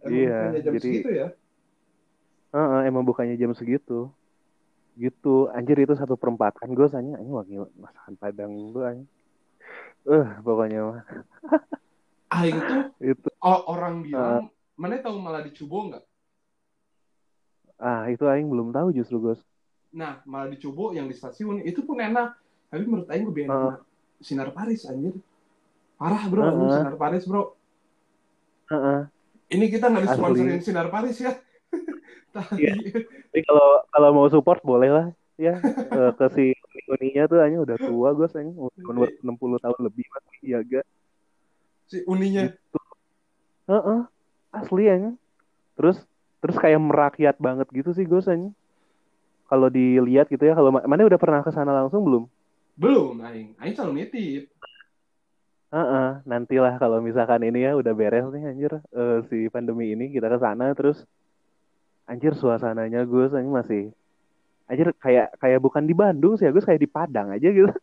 [0.07, 1.27] Emang Iya, bukannya jam jadi segitu ya
[2.53, 3.97] heeh, emang bukannya jam segitu.
[5.03, 8.89] Gitu, anjir itu satu perempatan gue sanya, anjing wangi masakan Padang gue.
[10.03, 10.99] Eh, pokoknya mah
[12.37, 14.43] Aing tuh itu o- orang bilang
[14.81, 16.03] mana tahu malah dicubo nggak
[17.89, 19.39] ah itu aing belum tahu justru Gus.
[19.99, 22.29] Nah, malah dicoba yang di stasiun itu pun enak.
[22.73, 23.81] Tapi menurut Aing lebih enak na-
[24.27, 25.13] Sinar Paris anjir.
[25.99, 27.43] Parah bro, ini heeh, Sinar Paris bro.
[28.69, 29.12] heeh.
[29.53, 31.33] Ini kita nggak disponsorin Sinar Paris ya.
[32.53, 32.73] Iya.
[33.33, 35.05] Tapi kalau kalau mau support boleh lah
[35.37, 35.57] ya
[35.93, 36.45] Eh, ke si
[36.89, 40.81] Uninya tuh hanya udah tua gue anjing umur 60 tahun lebih masih jaga
[41.85, 42.49] Si uninya.
[42.49, 42.79] gitu.
[43.69, 43.99] Heeh,
[44.49, 45.15] asli anjing.
[45.77, 45.97] Terus
[46.41, 48.53] terus kayak merakyat banget gitu sih gue anjing.
[49.45, 52.25] kalau dilihat gitu ya kalau ma- mana udah pernah ke sana langsung belum?
[52.73, 53.53] Belum, aing.
[53.61, 54.49] Aing selalu nitip.
[55.73, 60.29] Heeh, nantilah kalau misalkan ini ya udah beres nih anjir eh, si pandemi ini kita
[60.29, 61.01] ke sana terus
[62.05, 63.83] anjir suasananya Gus anjir masih
[64.69, 67.73] anjir kayak kayak bukan di Bandung sih ya Gus kayak di Padang aja gitu.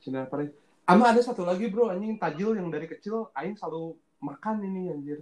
[0.00, 0.56] Sinar Paris.
[0.88, 5.20] Ama ada satu lagi bro, anjing tajil yang dari kecil Aing selalu makan ini anjir.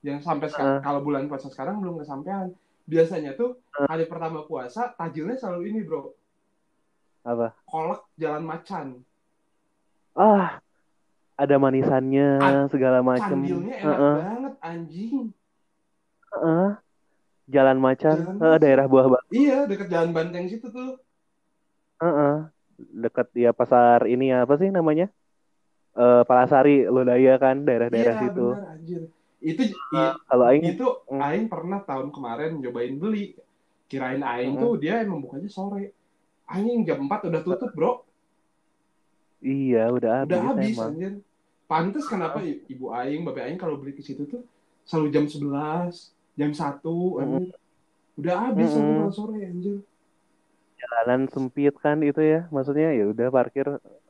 [0.00, 2.52] Yang sampai sekarang, kalau bulan puasa sekarang belum kesampaian.
[2.88, 6.16] Biasanya tuh hari pertama puasa tajilnya selalu ini bro,
[7.22, 7.52] Apa?
[7.68, 8.86] kolak jalan macan.
[10.16, 10.58] Ah,
[11.40, 13.38] ada manisannya Ah, segala macem.
[13.40, 15.14] Candilnya enak Heeh, banget anjing.
[16.32, 16.68] heeh.
[17.50, 18.60] Jalan Macan, Jalan Macan.
[18.62, 19.30] daerah Buah Batu.
[19.34, 20.90] Iya, deket jalan Banteng situ tuh.
[22.00, 22.34] Heeh.
[22.80, 25.06] Dekat ya pasar ini apa sih namanya?
[25.98, 28.46] Eh Palasari, Lodaya kan daerah-daerah Iya situ.
[28.54, 29.02] benar anjir.
[29.40, 33.34] Itu i- kalau aing itu mm, Aing pernah tahun kemarin nyobain beli.
[33.90, 34.62] Kirain Aing mm-mm.
[34.64, 35.90] tuh dia emang bukanya sore.
[36.46, 37.92] Aing jam 4 udah tutup bro.
[39.42, 40.90] iya udah Udah habis habis emang.
[40.94, 41.12] anjir.
[41.70, 42.46] Pantes kenapa Heeh.
[42.50, 44.42] i- ibu Aing, bapak Aing kalau beli ke situ tuh
[44.88, 45.94] selalu jam 11,
[46.38, 47.54] jam 1 Mm-mm, anjir.
[48.20, 48.98] Udah habis aku mm-mm.
[48.98, 49.76] kalau sore anjir.
[50.80, 53.66] Jalanan sempit kan itu ya, maksudnya ya udah parkir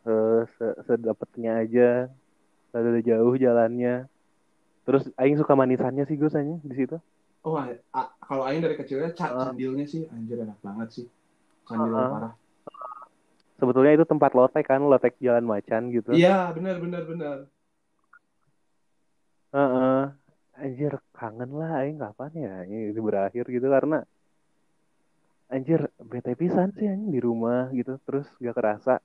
[0.08, 1.82] eh, se- sedapetnya aja,
[2.72, 3.90] rada jauh jalannya.
[4.86, 6.96] Terus aing suka manisannya sih Gus aja di situ.
[7.46, 7.56] Oh,
[8.28, 11.06] kalau Aing dari kecilnya ca- Heeh, candilnya sih anjir enak banget sih.
[11.68, 12.12] Candilnya heeh.
[12.12, 12.32] parah.
[13.60, 16.16] Sebetulnya itu tempat lotek kan, lotek Jalan Macan gitu.
[16.16, 17.36] Iya, benar benar benar.
[19.52, 20.02] Heeh.
[20.60, 24.04] Anjir kangen lah aing kapan ya ini berakhir gitu karena
[25.48, 29.00] anjir bete pisan sih anjing di rumah gitu terus gak kerasa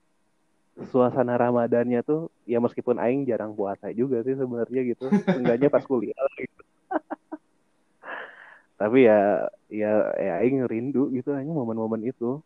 [0.91, 5.07] suasana Ramadannya tuh ya meskipun aing jarang puasa juga sih sebenarnya gitu
[5.39, 6.61] enggaknya pas kuliah gitu.
[8.79, 12.43] tapi ya ya ya aing rindu gitu aing momen-momen itu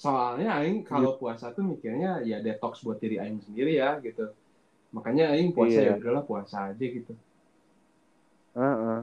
[0.00, 4.32] Soalnya Aing kalau puasa tuh mikirnya ya detox buat diri Aing sendiri ya gitu.
[4.96, 7.12] Makanya Aing puasa ya iya udahlah puasa aja gitu.
[8.56, 9.00] Heeh.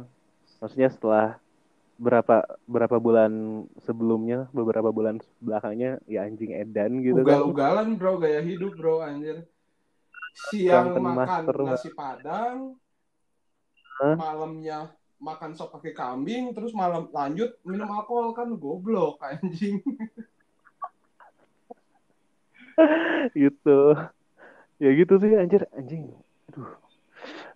[0.58, 1.38] maksudnya setelah
[2.02, 3.32] berapa berapa bulan
[3.86, 9.46] sebelumnya beberapa bulan belakangnya ya anjing edan gitu kan Ugal-ugalan bro, gaya hidup bro anjir.
[10.50, 12.74] Siang Drunken makan master nasi padang,
[14.02, 14.18] Hah?
[14.18, 19.78] malamnya makan sop kaki kambing, terus malam lanjut minum alkohol kan goblok anjing.
[23.36, 23.80] gitu.
[24.78, 25.66] Ya gitu sih anjir.
[25.74, 26.13] Anjing
[26.50, 26.70] aduh.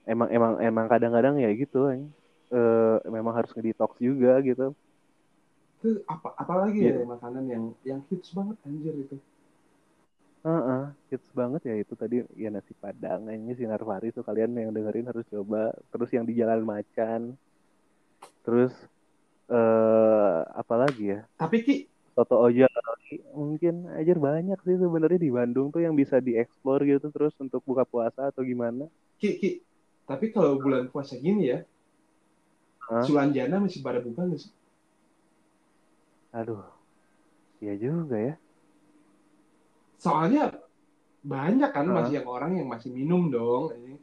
[0.10, 2.10] Emang emang emang kadang-kadang ya gitu anjing.
[2.52, 4.74] Eh memang harus ngedetox juga gitu.
[5.82, 7.06] Itu apa apalagi ya ya.
[7.06, 9.18] makanan yang yang hits banget anjir itu.
[10.42, 12.26] Heeh, hits banget ya itu tadi.
[12.34, 15.70] Ya nasi padang ini sinar Fari tuh kalian yang dengerin harus coba.
[15.94, 17.38] Terus yang di Jalan Macan.
[18.42, 18.74] Terus
[19.54, 21.20] eh apa lagi ya?
[21.38, 21.76] Tapi Ki,
[22.22, 22.68] Soto Oja
[23.42, 27.84] mungkin aja banyak sih sebenarnya di Bandung tuh yang bisa dieksplor gitu terus untuk buka
[27.92, 28.86] puasa atau gimana.
[29.20, 29.50] Ki, Ki.
[30.10, 31.60] Tapi kalau bulan puasa gini ya,
[32.90, 33.06] Hah?
[33.06, 34.52] Sulanjana masih pada buka nggak sih?
[36.40, 36.64] aduh
[37.64, 38.34] iya juga ya.
[40.02, 40.50] Soalnya
[41.22, 43.94] banyak kan Heeh, masih yang orang yang masih minum dong ini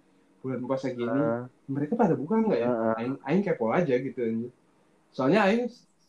[0.42, 1.10] bulan puasa gini.
[1.10, 2.70] Heeh, mereka pada buka nggak ya?
[2.98, 4.50] Aing aing kepo aja gitu
[5.14, 5.66] soalnya aing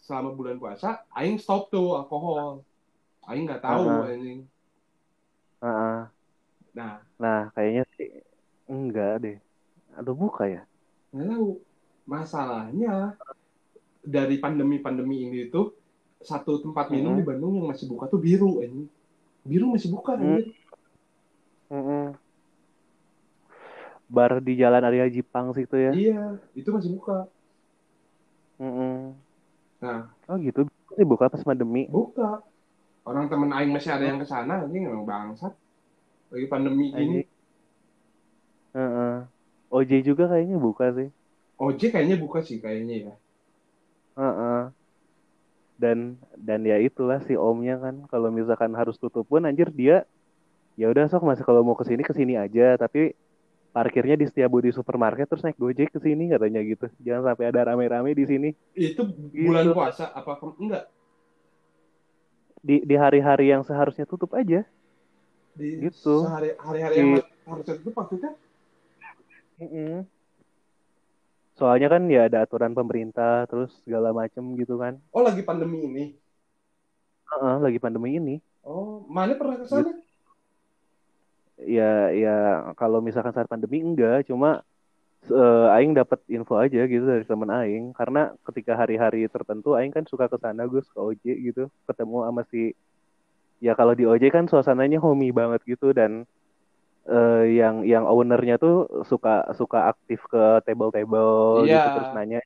[0.09, 2.45] selama bulan puasa aing stop tuh alkohol
[3.29, 4.39] aing nggak tahu heeh, anjing
[5.61, 6.09] heeh.
[6.73, 8.09] nah Nah, kayaknya sih
[8.73, 9.35] enggak deh.
[9.99, 10.61] Atau buka ya?
[11.13, 11.49] nggak tahu
[12.13, 12.93] masalahnya
[14.15, 15.65] dari pandemi-pandemi ini tuh
[16.19, 17.29] satu tempat minum di Mm-mm.
[17.29, 18.87] Bandung yang masih buka tuh biru anjing
[19.49, 20.47] biru masih buka Mm, anjir
[21.71, 22.19] mm-mm.
[24.15, 25.93] Bar di Jalan Arya Jipang situ ya.
[25.97, 26.17] iya
[26.59, 27.13] itu masih buka
[28.59, 29.15] Mm-mm.
[29.79, 30.69] Nah Oh gitu.
[30.99, 31.87] Buka pas pandemi.
[31.89, 32.43] buka
[33.07, 35.55] orang temen aing masih ada yang ke sana anjing emang bangsat
[36.29, 37.25] lagi pandemi anjing.
[38.75, 39.15] Heeh.
[39.69, 41.09] OJ juga kayaknya buka sih.
[41.59, 43.13] ojek kayaknya buka sih kayaknya ya
[44.15, 44.61] Heeh.
[45.79, 50.03] Dan dan ya itulah si omnya kan kalau misalkan harus tutup pun anjir dia
[50.75, 53.15] ya udah sok masih kalau mau ke sini ke sini aja tapi
[53.79, 56.91] parkirnya di Setiabudi supermarket terus naik Gojek ke sini katanya gitu.
[56.99, 58.49] Jangan sampai ada rame-rame di sini.
[58.75, 59.75] itu bulan Gitu.
[59.75, 60.85] puasa apa enggak
[62.59, 64.67] Di di hari-hari yang seharusnya tutup aja
[65.55, 66.27] di gitu.
[66.27, 68.31] sehari hari-hari yang Di ma- harusnya itu maksudnya
[69.59, 70.07] Mm-mm.
[71.59, 74.95] Soalnya kan ya ada aturan pemerintah terus segala macem gitu kan.
[75.11, 76.05] oh lagi pandemi ini
[77.29, 78.35] Heeh, lagi pandemi ini.
[78.65, 79.91] oh mana pernah ke Gitu.
[81.59, 82.35] Ya ya
[82.73, 84.63] kalau misalkan saat pandemi enggak, cuma
[85.25, 90.07] eh, aing dapat info aja gitu dari temen aing karena ketika hari-hari tertentu aing kan
[90.07, 92.71] suka ke sana Gus ke OJ gitu ketemu sama si
[93.59, 96.23] ya kalau di OJ kan suasananya homey banget gitu dan
[97.03, 101.83] eh, yang yang ownernya tuh suka suka aktif ke table-table Iya.
[101.83, 102.39] gitu terus nanya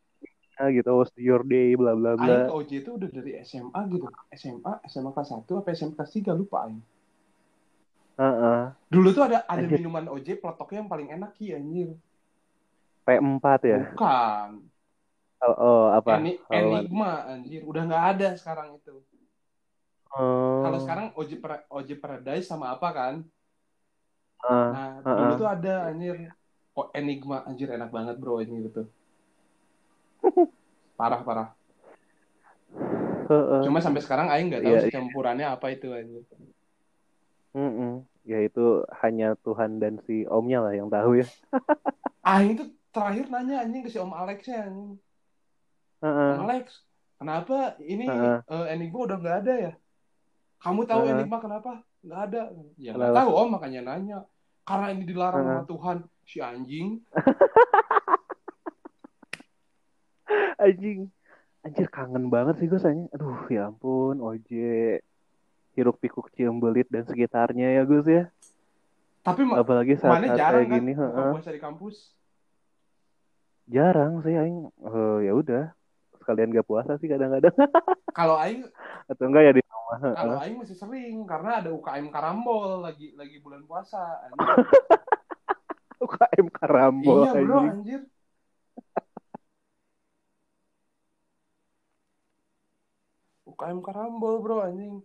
[0.53, 3.81] "Ah, gitu was your day bla bla bla Aing ke OJ itu udah dari SMA
[3.89, 4.05] gitu.
[4.33, 6.81] SMA, SMA kelas 1 apa SMA kelas 3 lupa Aing.
[8.17, 8.61] Heeh.
[8.93, 9.77] Dulu tuh ada ada Anjir.
[9.77, 11.89] minuman OJ pelotoknya yang paling enak ki anjir.
[13.05, 14.49] P4 ya Bukan.
[15.43, 17.61] oh, oh, apa Eni- Enigma anjir.
[17.65, 18.93] Udah nggak ada sekarang itu.
[20.13, 20.61] Oh.
[20.63, 21.31] Kalau sekarang OJ
[21.73, 23.13] OJ Paradise sama apa kan?
[24.43, 26.15] Ah, Nah, ah, dulu tuh ada anjir.
[26.77, 28.85] Oh, Enigma anjir enak banget bro ini gitu.
[30.99, 31.49] Parah parah.
[33.29, 33.61] heeh.
[33.65, 36.23] Cuma sampai sekarang Aing nggak tahu Iya, sih campurannya apa itu anjir.
[37.53, 38.01] Mm-mm.
[38.25, 41.27] Ya itu hanya Tuhan dan si omnya lah yang tahu ya.
[42.29, 44.95] Aing tuh terakhir nanya anjing ke si Om Alexnya anjing.
[45.99, 46.31] Heeh.
[46.33, 46.65] Om Alex,
[47.19, 48.37] kenapa ini Heeh.
[48.47, 49.73] eh, Enigma udah nggak ada ya?
[50.63, 51.19] Kamu tahu Heeh.
[51.19, 51.83] Enigma kenapa?
[51.99, 52.41] Nggak ada.
[52.79, 54.19] Ya nggak tahu Om makanya nanya.
[54.63, 55.59] Karena ini dilarang Heeh.
[55.59, 57.03] sama Tuhan si anjing.
[60.63, 61.11] Anjing.
[61.63, 63.11] Anjir kangen banget sih gue sayang.
[63.11, 65.03] Aduh ya ampun Oje.
[65.73, 68.29] Hiruk pikuk Ciumbelit dan sekitarnya ya Gus ya.
[69.23, 70.91] Tapi Apalagi mana saat-saat jarang kayak kan gini.
[70.93, 71.31] heeh.
[71.33, 72.13] puasa di kampus.
[73.65, 74.67] Jarang sih aing.
[74.67, 75.71] Eh, ya udah.
[76.19, 77.51] Sekalian gak puasa sih kadang-kadang.
[78.13, 78.69] Kalau Aing
[79.07, 80.13] Atau enggak ya di rumah.
[80.13, 84.21] kalau Aing masih sering karena ada UKM Karambol lagi lagi bulan puasa.
[85.97, 87.69] UKM Karambol iya bro anjing.
[87.73, 88.01] anjir.
[93.49, 95.01] UKM Karambol bro anjing.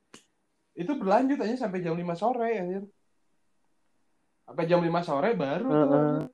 [0.78, 2.86] Itu berlanjut aja sampai jam 5 sore anjir.
[4.46, 5.98] Sampai jam 5 sore baru tuh Heeh.
[5.98, 6.30] anjir.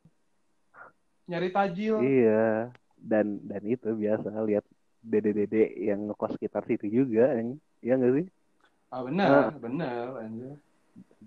[1.25, 1.95] nyari tajil.
[2.05, 2.69] Iya.
[3.01, 4.65] Dan dan itu biasa lihat
[5.01, 7.57] dede-dede yang ngekos sekitar situ juga anjing.
[7.81, 8.27] Iya nggak sih?
[8.93, 10.61] Ah benar, benar anjir.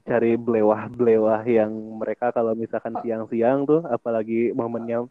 [0.08, 5.04] cari belewah-belewah yang mereka kalau misalkan siang-siang tuh apalagi momennya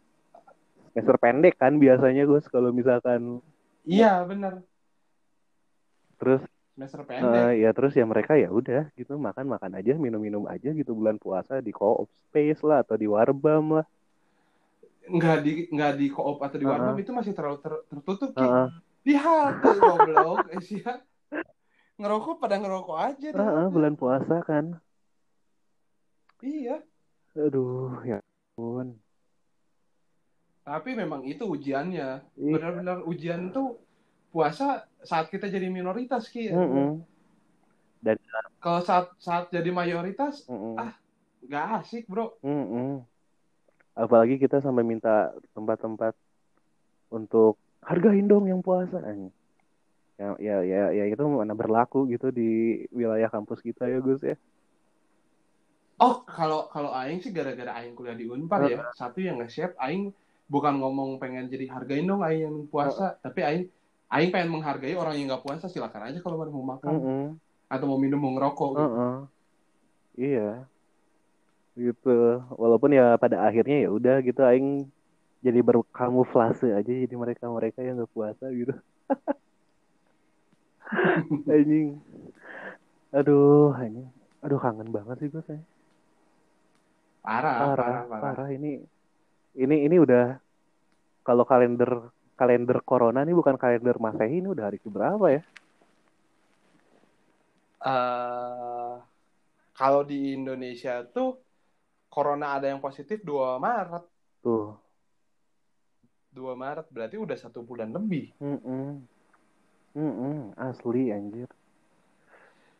[0.89, 3.37] semester pendek kan biasanya Gus kalau misalkan
[3.85, 4.65] Iya benar.
[6.17, 6.41] terus
[6.77, 7.51] Semester eh, pendek.
[7.57, 11.73] ya terus ya mereka ya udah gitu makan-makan aja minum-minum aja gitu bulan puasa di
[11.73, 13.85] co-op space lah atau di warbam lah
[15.09, 16.77] Nggak di nggak di koop atau di Heeh.
[16.77, 18.43] warung itu masih terlalu ter- tertutup Ki.
[18.45, 18.67] Heeh.
[19.01, 20.83] Di halte goblok, eh sih.
[21.97, 23.73] Ngerokok pada ngerokok aja Heeh, halte.
[23.73, 24.77] bulan puasa kan
[26.37, 26.85] Iya.
[27.33, 28.21] aduh ya
[28.53, 29.01] ampun
[30.61, 32.21] Tapi memang itu ujiannya.
[32.37, 32.53] Iya.
[32.53, 33.81] Benar-benar ujian tuh
[34.37, 36.53] puasa saat kita jadi minoritas ki.
[36.53, 37.01] Mm-mm.
[38.61, 40.77] Kalau saat saat jadi mayoritas Mm-mm.
[40.77, 40.93] Ah.
[41.41, 42.37] nggak asik bro.
[42.45, 43.01] Mm-mm.
[43.97, 46.13] apalagi kita sampai minta tempat-tempat
[47.09, 49.01] untuk hargain dong yang puasa
[50.21, 54.37] ya ya ya ya itu mana berlaku gitu di wilayah kampus kita ya Gus ya
[55.97, 58.85] Oh kalau kalau Aing sih gara-gara Aing kuliah di Unpar ya.
[58.93, 60.13] Satu yang nge-share Aing
[60.45, 63.65] bukan ngomong pengen jadi hargain dong Aing yang puasa, tapi Aing
[64.07, 67.23] Aing pengen menghargai orang yang nggak puasa silakan aja kalau mau makan Mm-mm.
[67.67, 68.69] atau mau minum mau ngerokok.
[68.71, 68.79] gitu.
[68.79, 69.15] Heeh.
[70.17, 70.49] iya
[71.77, 74.89] gitu walaupun ya pada akhirnya ya udah gitu aing
[75.45, 78.73] jadi berkamuflase aja jadi mereka mereka yang nggak puasa gitu
[81.53, 82.01] anjing
[83.13, 84.09] aduh anjing
[84.41, 85.61] aduh kangen banget sih gue saya
[87.21, 88.23] Parah, parah, parah, parah.
[88.33, 88.81] parah ini
[89.53, 90.39] ini ini udah
[91.27, 95.41] kalau kalender kalender corona ini bukan kalender masehi ini udah hari keberapa ya
[97.77, 98.93] Eh,
[99.71, 101.37] kalau di Indonesia tuh
[102.09, 104.01] corona ada yang positif 2 Maret.
[104.41, 104.73] tuh
[106.33, 108.33] 2 Maret berarti udah satu bulan lebih.
[108.41, 109.05] Mm-mm.
[109.93, 110.53] Mm-mm.
[110.57, 111.49] asli anjir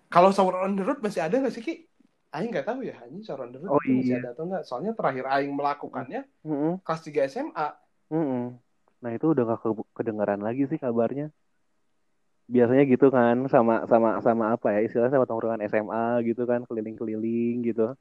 [0.07, 1.75] Kalau sahur on the road masih ada nggak sih Ki?
[2.33, 4.21] Aing nggak tahu ya, Aing sahur on the road Oh, masih iya.
[4.23, 4.63] ada atau nggak?
[4.65, 6.81] Soalnya terakhir Aing melakukannya Mm-mm.
[6.81, 7.67] kelas 3 SMA.
[8.09, 8.57] Mm-mm.
[8.97, 11.29] Nah itu udah gak ke- kedengaran lagi sih kabarnya.
[12.47, 17.59] Biasanya gitu kan sama sama sama apa ya istilahnya sama tongkrongan SMA gitu kan keliling-keliling
[17.67, 17.91] gitu.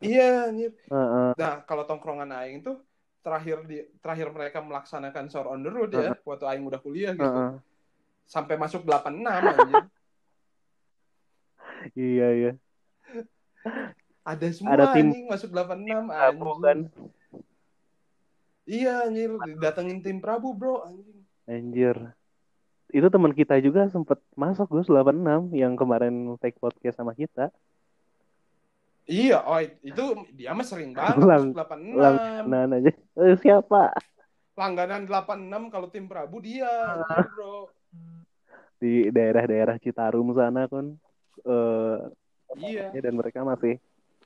[0.00, 0.72] Iya, anjir.
[0.88, 1.30] Heeh.
[1.36, 2.80] Nah, kalau tongkrongan Aing tuh
[3.20, 7.24] terakhir di terakhir mereka melaksanakan sahur on the road ya, waktu Aing udah kuliah gitu.
[7.24, 7.60] Heeh.
[8.24, 9.84] Sampai masuk 86 anjir.
[11.96, 12.52] Iya iya.
[14.20, 16.60] Ada semua Ada tim- anjing masuk 86 Prabu anjing.
[16.60, 16.78] kan.
[18.64, 21.20] Iya anjir, datengin tim Prabu, Bro, anjing.
[21.44, 21.96] Anjir.
[22.90, 27.50] Itu teman kita juga sempet masuk Gus 86 yang kemarin take podcast sama kita.
[29.06, 31.98] Iya, oh itu dia mah sering banget Lang- 86.
[31.98, 32.92] Langganan aja.
[32.94, 33.90] Eh, siapa?
[34.54, 37.74] Langganan 86 kalau tim Prabu dia, anjir, Bro.
[38.78, 40.94] Di daerah-daerah Citarum sana kan.
[41.42, 41.98] Eh,
[42.50, 42.90] Iya.
[42.92, 43.78] dan mereka masih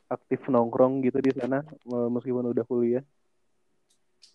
[0.08, 3.04] aktif nongkrong gitu di sana meskipun udah kuliah.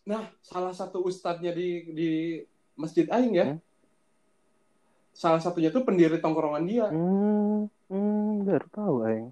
[0.09, 2.09] Nah, salah satu ustadznya di di
[2.73, 3.45] Masjid Aing ya.
[3.53, 3.61] Hmm?
[5.13, 6.89] Salah satunya tuh pendiri tongkrongan dia.
[6.89, 9.29] Hmm, hmm, baru tahu aing.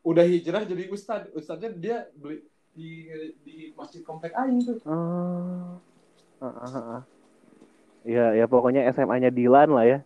[0.00, 1.28] Udah hijrah jadi ustadz.
[1.36, 2.40] Ustadznya dia beli
[2.72, 3.04] di
[3.44, 4.78] di Masjid Komplek Aing tuh.
[4.88, 5.76] Oh.
[6.40, 7.02] Ah, ah, ah.
[8.04, 9.98] Ya, ya pokoknya SMA-nya Dilan lah ya.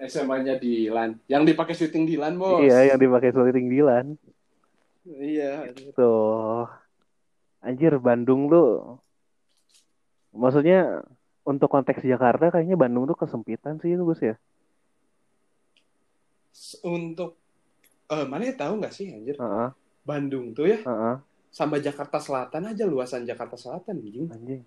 [0.00, 1.16] SMA-nya Dilan.
[1.28, 2.60] Yang dipakai syuting Dilan, Bos.
[2.64, 4.16] Iya, yang dipakai shooting Dilan.
[5.06, 5.72] Iya.
[5.92, 6.85] Tuh.
[7.66, 9.02] Anjir, Bandung tuh.
[10.30, 11.02] Maksudnya
[11.42, 14.34] untuk konteks Jakarta kayaknya Bandung tuh kesempitan sih itu Gus ya.
[16.86, 17.36] Untuk
[18.06, 19.36] eh mana ya tahu nggak sih anjir?
[19.36, 19.68] Heeh,
[20.06, 21.16] Bandung tuh ya heeh,
[21.50, 24.26] sama Jakarta Selatan aja luasan Jakarta Selatan anjing.
[24.30, 24.62] anjing.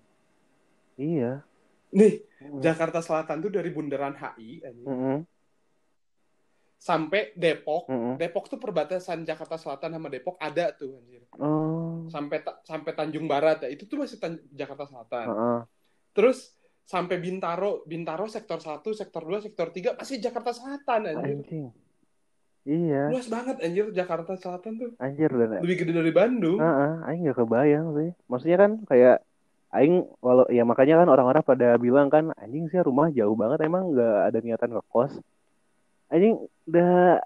[1.00, 1.32] Iya.
[1.90, 2.64] Nih, Mm.
[2.64, 5.18] Jakarta Selatan tuh dari bundaran HI anjing, Mm-mm,
[6.80, 7.92] sampai Depok.
[7.92, 8.16] mm-mm.
[8.16, 11.20] Depok tuh perbatasan Jakarta Selatan sama Depok ada tuh anjir.
[11.36, 12.08] Oh.
[12.08, 13.68] Sampai ta- sampai Tanjung Barat ya.
[13.68, 15.26] Itu tuh masih Tan- Jakarta Selatan.
[15.28, 15.60] Heeh.
[16.16, 16.56] Terus
[16.88, 21.36] sampai Bintaro, Bintaro sektor 1, sektor 2, sektor 3 masih Jakarta Selatan anjir.
[21.44, 21.66] Anjing.
[22.60, 24.90] Iya, Luas banget anjir Jakarta Selatan tuh.
[25.00, 26.60] anjir dan Lebih gede dari Bandung.
[26.60, 28.10] Heeh, aing gak kebayang sih.
[28.28, 29.16] Maksudnya kan kayak
[29.70, 33.94] aing walau ya makanya kan orang-orang pada bilang kan anjing sih rumah jauh banget emang
[33.94, 35.12] nggak ada niatan ngekos.
[36.10, 36.34] Anjing
[36.66, 37.22] udah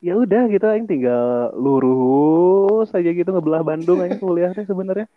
[0.00, 5.10] ya udah gitu aing tinggal lurus aja gitu ngebelah Bandung aing kuliah teh sebenarnya.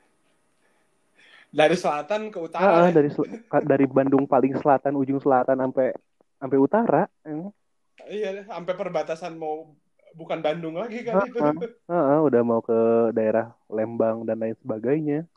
[1.53, 2.65] Dari selatan ke utara.
[2.65, 2.93] Heeh, ya.
[2.97, 3.09] dari
[3.63, 5.93] dari Bandung paling selatan ujung selatan sampai
[6.41, 7.03] sampai utara.
[8.09, 9.71] Iya, sampai perbatasan mau
[10.17, 11.37] bukan Bandung lagi kan itu.
[11.37, 11.69] Heeh.
[11.87, 15.29] heeh, udah mau ke daerah Lembang dan lain sebagainya.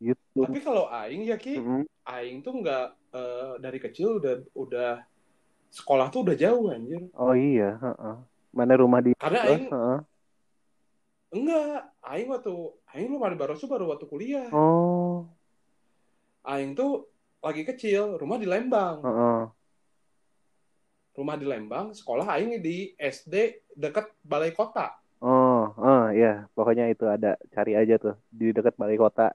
[0.00, 0.40] Gitu.
[0.40, 1.84] Tapi kalau aing ya Ki, Mm-mm.
[2.08, 4.92] aing tuh nggak eh, dari kecil udah udah
[5.70, 7.00] sekolah tuh udah jauh anjir.
[7.14, 8.16] Oh iya, heeh.
[8.50, 9.98] Mana rumah di Karena aing Heeh.
[11.30, 12.54] enggak, aing waktu
[12.90, 14.50] aing lu di Barosu baru waktu kuliah.
[14.50, 15.30] Oh,
[16.42, 17.06] Aing tuh
[17.38, 19.00] lagi kecil, rumah di Lembang.
[19.06, 19.40] heeh.
[21.14, 24.98] Rumah di Lembang, sekolah aing di SD deket balai kota.
[25.20, 29.30] Oh, oh ya, pokoknya itu ada cari aja tuh di dekat balai kota.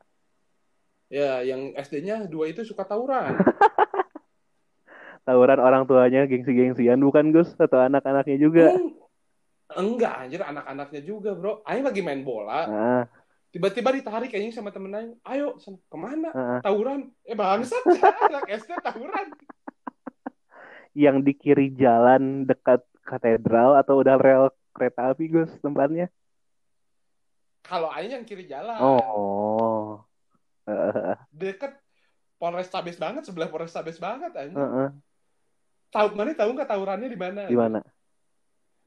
[1.14, 3.38] Ya, yang SD-nya dua itu suka tawuran.
[5.26, 8.70] Tawuran orang tuanya gengsi-gengsian bukan Gus atau anak-anaknya juga.
[8.70, 8.94] Hmm,
[9.74, 11.66] enggak anjir anak-anaknya juga, Bro.
[11.66, 13.04] Aing lagi main bola, Ah,
[13.50, 15.14] tiba-tiba ditarik kayaknya sama temen aing.
[15.26, 16.30] Ayo, ke mana?
[16.30, 16.62] ah.
[16.62, 17.10] Tawuran.
[17.26, 17.82] Eh bangsat,
[18.30, 19.28] anak SD tawuran.
[20.94, 26.08] Yang di kiri jalan dekat katedral atau udah rel kereta api Gus tempatnya?
[27.66, 28.78] Kalau aing yang kiri jalan.
[28.78, 30.06] Oh.
[30.70, 31.74] Heeh, Deket
[32.38, 34.58] Polrestabes banget, sebelah Polrestabes banget anjir.
[34.60, 34.90] heeh.
[35.96, 37.42] Tahu mana tahu nggak tawurannya di mana?
[37.48, 37.80] Di mana?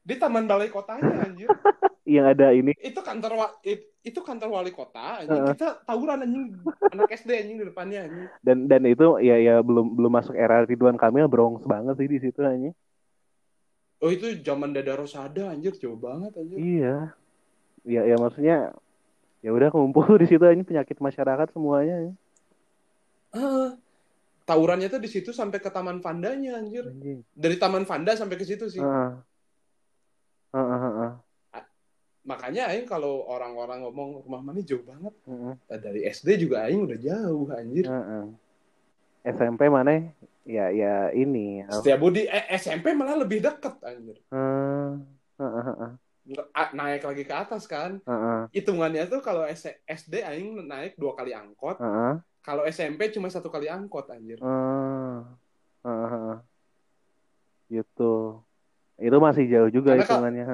[0.05, 1.49] Di taman balai kotanya anjir.
[2.09, 2.73] Yang ada ini.
[2.81, 5.41] itu kantor wa- it- itu kantor wali kota anjing.
[5.45, 5.53] Heeh.
[5.53, 6.57] Kita tawuran anjing
[6.89, 8.25] anak SD anjing di depannya anjing.
[8.41, 12.17] Dan dan itu ya ya belum belum masuk era Ridwan Kamil Bronx banget sih di
[12.17, 12.73] situ anjing.
[13.99, 16.57] Oh itu zaman Dada Rosada anjir jauh banget anjir.
[16.57, 16.97] Iya.
[17.85, 18.73] Ya ya maksudnya
[19.45, 21.93] ya udah kumpul di situ anjing penyakit masyarakat semuanya.
[22.05, 22.17] anjing.
[23.29, 23.77] Ah,
[24.49, 26.89] tawurannya tuh di situ sampai ke Taman Vandanya anjir.
[26.89, 27.21] Anjing.
[27.29, 28.81] Dari Taman Vanda sampai ke situ sih.
[28.81, 29.09] Heeh.
[30.49, 31.11] Heeh, heeh,
[32.25, 35.13] Makanya aing kalau orang-orang ngomong rumah mana jauh banget.
[35.25, 37.85] heeh, Nah, dari SD juga aing udah jauh anjir.
[37.85, 38.25] heeh.
[39.29, 40.09] SMP mana?
[40.49, 41.61] Ya ya ini.
[41.69, 44.17] Setiap Budi eh, SMP malah lebih deket anjir.
[44.33, 44.89] Heeh,
[45.37, 45.91] heeh,
[46.29, 48.01] Nggak- a- Naik lagi ke atas kan.
[48.53, 49.45] Hitungannya tuh kalau
[49.85, 51.77] SD aing naik dua kali angkot.
[51.81, 54.39] heeh, Kalau SMP cuma satu kali angkot anjir.
[54.41, 55.17] eh,
[55.83, 56.37] heeh, heeh.
[57.69, 58.11] Gitu.
[58.99, 60.45] Itu masih jauh juga hitungannya.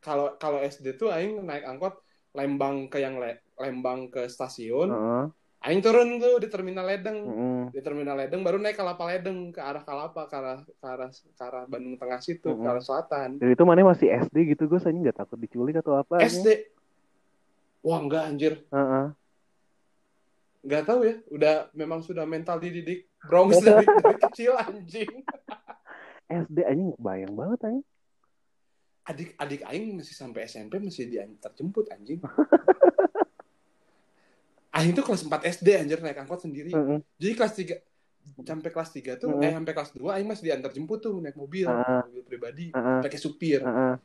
[0.00, 1.94] Kalau kalau SD tuh aing naik angkot
[2.30, 5.24] Lembang ke yang Le- Lembang ke stasiun, Heeh,
[5.66, 7.18] aing turun tuh di terminal Ledeng.
[7.26, 7.68] heeh.
[7.74, 11.42] Di terminal Ledeng baru naik Kalapa Ledeng ke arah Kalapa ke arah ke arah, ke
[11.42, 12.70] arah Bandung Tengah situ, ke Mm-mm.
[12.70, 13.30] arah selatan.
[13.42, 16.22] Dan itu mana masih SD gitu gue anjing nggak takut diculik atau apa.
[16.22, 16.70] SD.
[17.84, 18.52] Wah, enggak anjir.
[18.72, 19.04] Heeh.
[20.60, 21.14] Enggak tahu ya.
[21.28, 25.10] Udah memang sudah mental dididik Bronx dari, dari kecil anjing.
[26.26, 27.86] SD anjing bayang banget anjing.
[29.02, 32.20] Adik-adik aing masih sampai SMP masih diantar jemput anjing.
[34.70, 36.70] Aing tuh kelas 4 SD anjir naik angkot sendiri.
[36.70, 37.02] Heeh.
[37.18, 37.74] Jadi kelas 3
[38.40, 39.42] sampai kelas 3 tuh Hmm.
[39.42, 42.06] eh sampai kelas 2 aing masih diantar jemput tuh naik mobil, Ah.
[42.06, 43.00] mobil pribadi, Heeh.
[43.02, 43.60] pakai supir.
[43.60, 43.98] Heeh.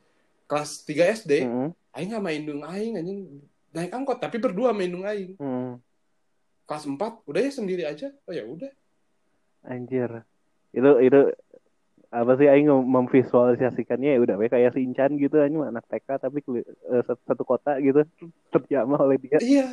[0.46, 1.70] kelas 3 SD Mm-mm.
[1.92, 3.42] aing sama indung aing anjing
[3.72, 5.82] naik angkot tapi berdua sama indung aing Mm.
[6.66, 8.72] Kelas 4 udah ya sendiri aja oh ya udah
[9.66, 10.22] Anjir.
[10.70, 11.22] Itu itu
[12.14, 16.38] apa sih aing mem- memvisualisasikannya ya udah kayak si Incan gitu anjing anak TK tapi
[16.62, 18.06] eh, satu, kota gitu
[18.54, 19.38] terjamah oleh dia.
[19.42, 19.66] iya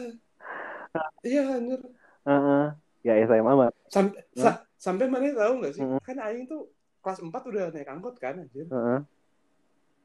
[1.28, 1.80] iya anjir
[2.24, 2.64] Heeh.
[3.02, 3.70] Ya SMA mah.
[3.90, 6.00] sampai sa- sampai mana tahu nggak sih Mm.
[6.00, 6.70] kan aing tuh
[7.02, 9.00] kelas 4 udah naik angkot kan anjir Heeh.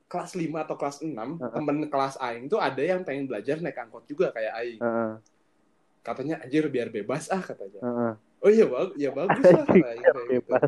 [0.07, 1.51] kelas 5 atau kelas 6 Heeh.
[1.55, 5.11] temen kelas aing tuh ada yang pengen belajar naik angkot juga kayak aing Heeh.
[6.07, 8.13] Katanya anjir biar bebas ah katanya Heeh.
[8.39, 10.31] oh iya bagus ya bagus lah Anjing, kata aing biar kayak gitu.
[10.39, 10.61] bebas.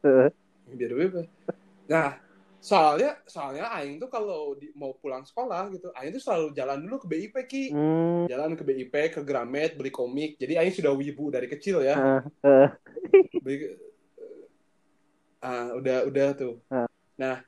[0.00, 0.28] Heeh.
[0.72, 1.26] biar bebas
[1.86, 2.08] nah
[2.58, 6.96] soalnya soalnya aing tuh kalau di- mau pulang sekolah gitu aing tuh selalu jalan dulu
[6.98, 8.24] ke BIP ki Hmm.
[8.26, 12.20] jalan ke BIP ke Gramet beli komik jadi aing sudah wibu dari kecil ya Heeh.
[12.42, 12.68] Heeh.
[13.44, 13.56] beli
[15.38, 16.88] ah udah udah tuh Ah.
[17.14, 17.38] nah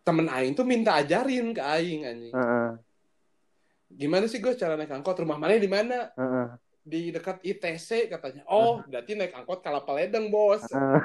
[0.00, 2.70] temen aing tuh minta ajarin ke aing anjing Heeh.
[3.94, 6.46] Gimana sih gue cara naik angkot rumah mana di mana Heeh.
[6.82, 11.00] di dekat ITC katanya oh berarti naik angkot Kalapa Ledeng bos Ah.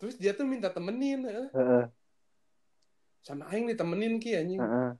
[0.00, 1.46] terus dia tuh minta temenin eh.
[1.52, 1.84] Heeh.
[3.22, 4.90] sama aing ditemenin ki anjing Heeh.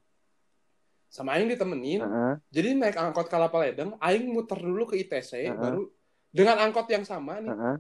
[1.09, 2.35] sama aing ditemenin Heeh.
[2.53, 5.57] jadi naik angkot Kalapa Ledeng aing muter dulu ke ITC Heeh.
[5.57, 5.89] baru
[6.31, 7.77] dengan angkot yang sama nih Heeh.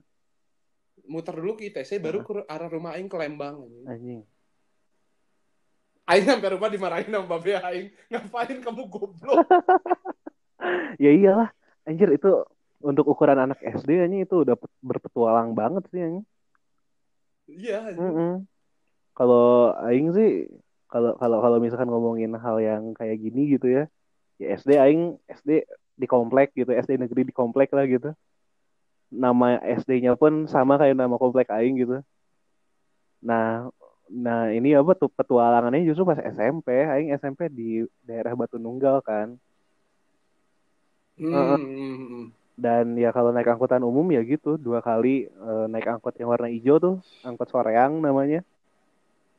[1.06, 4.24] muter dulu ke ITC baru ke arah rumah aing ke Lembang anjing.
[6.02, 9.46] Aing sampai rumah dimarahin sama babe aing ngapain kamu goblok
[11.02, 11.50] Ya iyalah.
[11.82, 12.30] Anjir itu
[12.82, 16.26] untuk ukuran anak SD anjing itu udah pet- berpetualang banget sih anjing.
[17.46, 18.02] iya anjing.
[18.02, 18.32] Mm-mm.
[19.14, 20.46] Kalau aing sih
[20.90, 23.84] kalau kalau kalau misalkan ngomongin hal yang kayak gini gitu ya.
[24.38, 28.10] Ya SD aing SD di komplek gitu, SD negeri di komplek lah gitu.
[29.12, 32.00] Nama SD-nya pun sama kayak nama komplek aing gitu.
[33.22, 33.70] Nah,
[34.12, 39.40] nah ini apa tuh petualangannya justru pas SMP, aing SMP di daerah Batu Nunggal kan.
[41.16, 42.24] Hmm, hmm, hmm.
[42.52, 46.52] Dan ya kalau naik angkutan umum ya gitu, dua kali eh, naik angkot yang warna
[46.52, 48.44] hijau tuh, angkot Soreang namanya.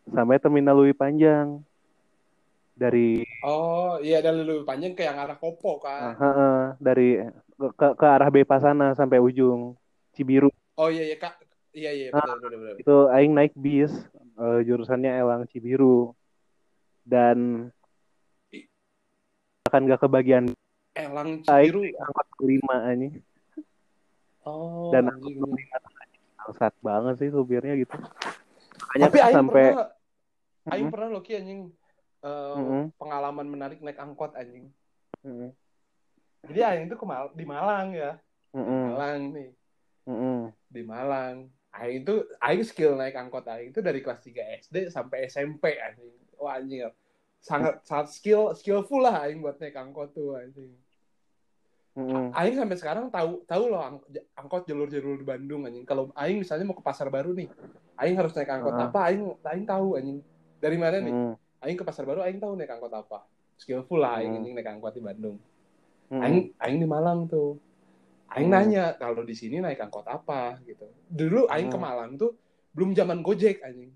[0.09, 1.61] Sampai terminal Lewi Panjang.
[2.73, 7.21] Dari oh iya dan lebih panjang ke yang arah Kopo kan heeh, dari
[7.77, 9.77] ke, ke, arah Bepa sana sampai ujung
[10.15, 10.49] Cibiru.
[10.79, 11.37] oh iya iya kak
[11.75, 13.93] iya iya betul betul betul Itu aing naik bis,
[14.37, 16.11] eh, jurusannya Elang Cibiru.
[17.03, 17.67] Dan
[19.67, 20.45] akan gak kebagian
[20.93, 23.19] Elang Cibiru angkot kelima anjing.
[24.47, 25.77] oh Dan angkot kelima
[26.43, 27.95] bangsat banget sih supirnya gitu.
[27.95, 29.87] Makanya tapi aing sampai pernah
[30.71, 30.93] aing Mm-mm.
[30.95, 31.61] pernah loh Ki, anjing
[32.23, 32.83] eh, Mm-mm.
[32.99, 34.71] pengalaman menarik naik angkot anjing
[35.23, 35.51] Mm-mm.
[36.47, 38.11] jadi aing tuh ke Mal- di Malang ya
[38.55, 38.83] Mm-mm.
[38.91, 39.49] Malang nih
[40.07, 40.39] Mm-mm.
[40.71, 45.25] di Malang aing itu aing skill naik angkot aing itu dari kelas 3 SD sampai
[45.25, 46.13] SMP anjing.
[46.37, 46.85] Wah anjing.
[47.39, 50.71] Sangat sangat skill skillful lah aing buat naik angkot tuh anjing.
[51.93, 52.33] Mm-mm.
[52.33, 54.01] aing sampai sekarang tahu tahu loh ang-
[54.33, 55.85] angkot jalur-jalur di Bandung anjing.
[55.85, 57.45] Kalau aing misalnya mau ke pasar baru nih
[57.97, 58.89] aing harus naik angkot Ah.
[58.89, 60.17] apa aing aing tahu anjing.
[60.57, 61.13] Dari mana nih?
[61.13, 61.33] Mm-mm.
[61.61, 63.25] aing ke pasar baru aing tahu naik angkot apa.
[63.57, 65.37] Skillful lah aing anjing naik angkot di Bandung.
[66.09, 66.21] Mm-mm.
[66.21, 67.57] aing aing di Malang tuh
[68.33, 68.55] aing Hmm.
[68.57, 71.85] nanya kalau di sini naik angkot apa gitu dulu aing ke Hmm.
[71.85, 72.33] Malang tuh
[72.73, 73.93] belum zaman Gojek anjing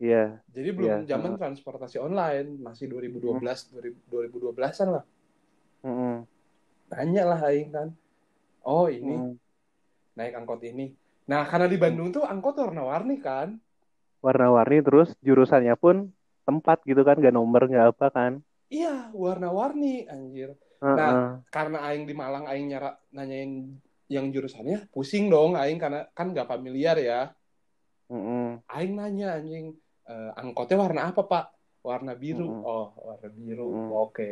[0.00, 0.40] Iya.
[0.48, 5.04] jadi belum Iya, zaman transportasi online masih 2012 2000 2012-an lah
[5.80, 6.24] Mm-mm.
[6.90, 7.88] nanya lah aing kan
[8.64, 9.36] oh ini Mm-mm.
[10.16, 10.92] naik angkot ini
[11.24, 13.56] nah karena di Bandung tuh angkot warna-warni kan
[14.20, 16.12] Warna-warni terus jurusannya pun
[16.44, 18.32] tempat gitu kan, gak nomor gak apa kan.
[18.68, 21.44] iya warna-warni anjir Heeh.
[21.52, 23.68] karena aing di Malang aing nyara nanyain
[24.08, 27.28] yang jurusannya pusing dong aing karena kan gak familiar ya
[28.08, 28.64] Mm-mm.
[28.66, 29.76] aing nanya anjing
[30.08, 31.44] "Eh, angkotnya warna apa pak
[31.84, 32.64] warna biru Mm-mm.
[32.64, 33.90] oh warna biru Mm-mm.
[33.92, 34.28] oke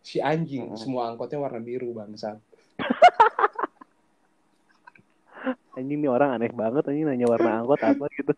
[0.00, 0.80] si anjing Mm-mm.
[0.80, 2.40] semua angkotnya warna biru bangsa
[5.78, 8.32] Anjing nih orang aneh banget anjing nanya warna angkot apa gitu.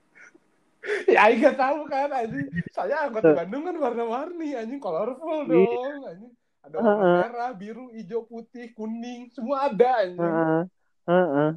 [1.15, 5.73] ya aing gak tahu kan anjing saya angkot Bandung kan warna-warni anjing colorful Iya.
[5.73, 6.33] dong anjing
[6.63, 7.21] ada warna Heeh.
[7.27, 10.63] merah biru hijau putih kuning semua ada anjing Heeh.
[11.11, 11.53] Heeh.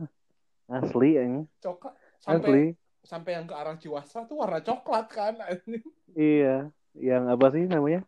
[0.66, 1.46] Asli anjing.
[1.62, 2.64] coklat sampai Asli.
[3.06, 5.86] sampai yang ke arah Ciwasa tuh warna coklat kan anjing
[6.16, 6.72] Iya.
[6.96, 8.02] Yang apa sih namanya?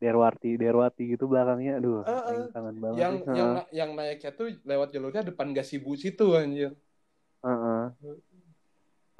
[0.00, 1.76] Derwati, Derwati gitu belakangnya.
[1.76, 2.02] Aduh,
[2.50, 3.24] kangen banget yang sih.
[3.30, 3.64] yang Heeh.
[3.72, 6.72] yang naiknya tuh lewat jalurnya depan Gasibu situ anjir
[7.44, 7.84] Heeh.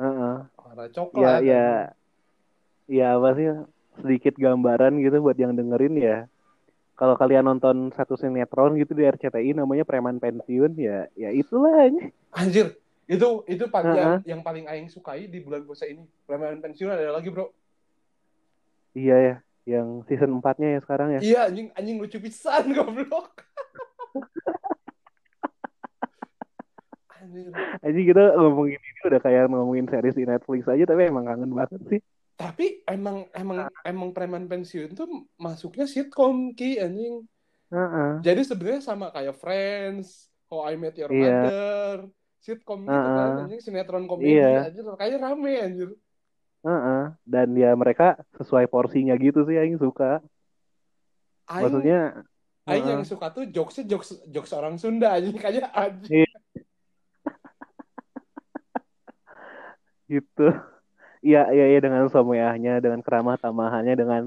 [0.01, 0.37] Heeh.
[0.57, 1.65] warna Ya, coklat ya,
[2.91, 3.47] ya apa sih
[4.03, 6.19] sedikit gambaran gitu buat yang dengerin ya.
[6.95, 12.07] Kalau kalian nonton satu sinetron gitu di RCTI namanya Preman Pensiun ya, ya itulah aja.
[12.30, 12.78] Anjir,
[13.11, 14.20] itu itu paling yang, Heeh.
[14.30, 16.07] yang paling aing sukai di bulan puasa ini.
[16.24, 17.51] Preman pensiun ada lagi, Bro.
[18.95, 19.36] Iya ya,
[19.66, 21.20] yang season 4-nya ya sekarang ya.
[21.20, 23.42] Iya anjing anjing lucu pisan goblok.
[27.18, 27.51] Anjir.
[27.84, 31.80] Anjing kita ngomongin ini udah kayak ngomongin series di Netflix aja tapi emang kangen banget
[31.90, 32.01] sih.
[32.35, 35.07] Tapi emang emang emang preman pensiun tuh
[35.39, 37.22] masuknya sitcom ki anjing.
[37.70, 38.11] Heeh.
[38.26, 41.30] Jadi sebenarnya sama kayak Friends, How I Met Your Iya.
[41.30, 41.95] Mother,
[42.43, 44.66] sitcom gitu kan anjing sinetron komedi Iya.
[44.66, 45.91] anjir kayaknya rame anjir.
[46.66, 47.03] Heeh.
[47.22, 50.18] Dan ya mereka sesuai porsinya gitu sih yang suka.
[51.47, 52.01] Aing Maksudnya
[52.66, 52.93] Aing heeh.
[52.99, 56.26] yang suka tuh jokesnya jokes jokes orang Sunda anjing kayaknya anjing.
[56.26, 56.35] Iya.
[60.18, 60.49] gitu.
[61.25, 64.22] Iya, iya, iya dengan someahnya, dengan keramah tamahannya, dengan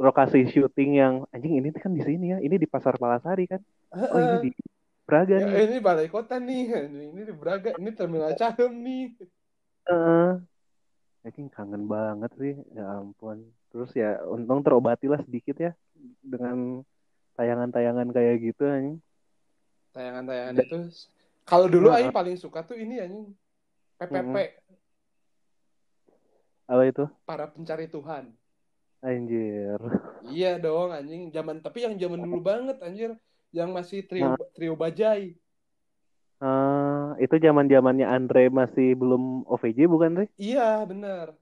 [0.00, 3.60] lokasi syuting yang anjing ini kan di sini ya, ini di Pasar Palasari kan.
[3.92, 4.50] Oh ini di
[5.04, 5.68] Braga Ya, nih.
[5.70, 7.10] ini balai kota nih, anjing.
[7.12, 9.04] ini di Braga, ini terminal Cahem nih.
[9.86, 10.30] Heeh.
[11.28, 13.44] Anjing kangen banget sih, ya ampun.
[13.68, 15.72] Terus ya untung terobati lah sedikit ya
[16.24, 16.80] dengan
[17.36, 18.96] tayangan-tayangan kayak gitu anjing.
[19.92, 20.78] Tayangan-tayangan itu
[21.44, 21.92] kalau dulu.
[21.92, 23.36] Aing paling suka tuh ini anjing.
[23.96, 24.36] PPP,
[26.68, 27.04] Apa itu?
[27.28, 28.24] para pencari Tuhan.
[29.02, 29.80] Anjir.
[30.30, 33.10] Iya dong anjing, zaman tapi yang zaman dulu banget anjir,
[33.56, 34.36] yang masih trio Nah.
[34.56, 35.22] trio bajai.
[36.44, 40.28] Eh, itu zaman-zamannya Andre masih belum OVJ bukan sih?
[40.38, 41.36] Iya, bener.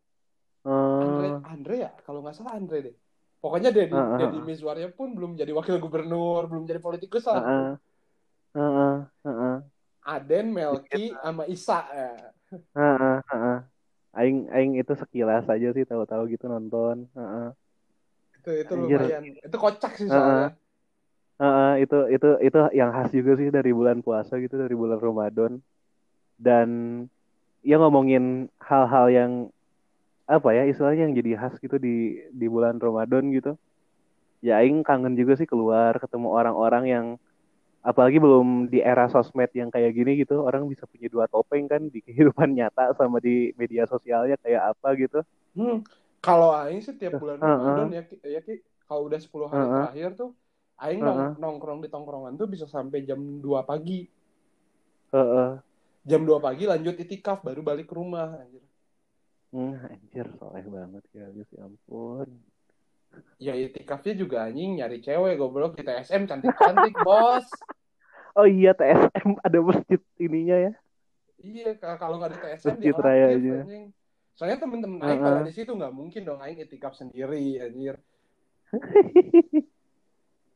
[1.05, 2.95] Andre Eh, Andre ya, kalau nggak salah Andre deh.
[3.43, 4.18] Pokoknya Deddy Heeh.
[4.18, 7.45] Deddy Mizwarnya pun belum jadi wakil gubernur, belum jadi politikus lah.
[7.47, 7.77] heeh.
[8.55, 9.57] Heeh, heeh.
[10.05, 11.79] Aden, Melki, sama Isa.
[11.91, 12.11] Ya.
[12.75, 13.74] Heeh, heeh.
[14.15, 17.11] Aing aing itu sekilas aja sih tahu-tahu gitu nonton.
[17.19, 17.49] Heeh.
[18.39, 19.01] Itu itu Anjir.
[19.03, 19.23] lumayan.
[19.43, 20.55] Itu kocak sih soalnya.
[21.35, 25.59] Heeh, itu itu itu yang khas juga sih dari bulan puasa gitu dari bulan Ramadan.
[26.39, 26.69] Dan
[27.67, 29.33] ya ngomongin hal-hal yang
[30.25, 33.59] apa ya istilahnya yang jadi khas gitu di di bulan Ramadan gitu.
[34.45, 37.07] Ya aing kangen juga sih keluar ketemu orang-orang yang
[37.85, 41.85] apalagi belum di era sosmed yang kayak gini gitu orang bisa punya dua topeng kan
[41.93, 45.20] di kehidupan nyata sama di media sosialnya kayak apa gitu.
[45.53, 45.85] Hmm.
[46.24, 47.53] Kalau Aing sih tiap bulan Heeh.
[47.53, 49.76] Ramadan ya, Ki, ya Ki, kalau udah 10 hari Heeh.
[49.76, 50.30] terakhir tuh,
[50.80, 51.32] Aing nong- Heeh.
[51.37, 54.09] nongkrong di tongkrongan tuh bisa sampai jam 2 pagi.
[55.12, 55.61] Heeh.
[56.09, 58.41] Jam 2 pagi lanjut itikaf, baru balik ke rumah.
[58.41, 58.64] Anjir.
[59.53, 62.26] Hmm, anjir soleh banget ya ya ampun.
[63.43, 67.45] Ya itikafnya juga anjing nyari cewek goblok di TSM cantik-cantik bos.
[68.35, 70.73] Oh iya TSM ada masjid ininya ya.
[71.45, 73.53] Iya, kalau nggak di TSM Masjid dia raya aja.
[73.62, 73.85] anjing.
[74.35, 75.47] Soalnya temen-temen Aing pada Heeh.
[75.47, 78.01] di situ nggak mungkin dong Aing itikaf sendiri anjir.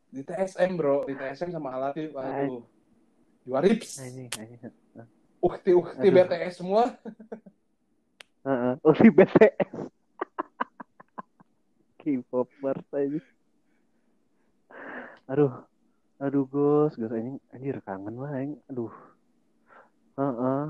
[0.08, 2.64] Di TSM bro, di TSM sama Alatif, aduh.
[3.44, 4.00] Dua rips.
[4.00, 4.72] Anjing, anjing.
[5.38, 6.24] Ukti-ukti Aduh.
[6.24, 6.96] BTS semua.
[8.48, 8.72] Heeh.
[8.80, 9.68] Oh si BTS.
[11.98, 13.20] K-popers aja.
[15.28, 15.52] Aduh.
[16.18, 18.58] Aduh Gus, Gus anjing anjir kangen lah anjing.
[18.70, 18.90] Aduh.
[20.18, 20.62] Heeh.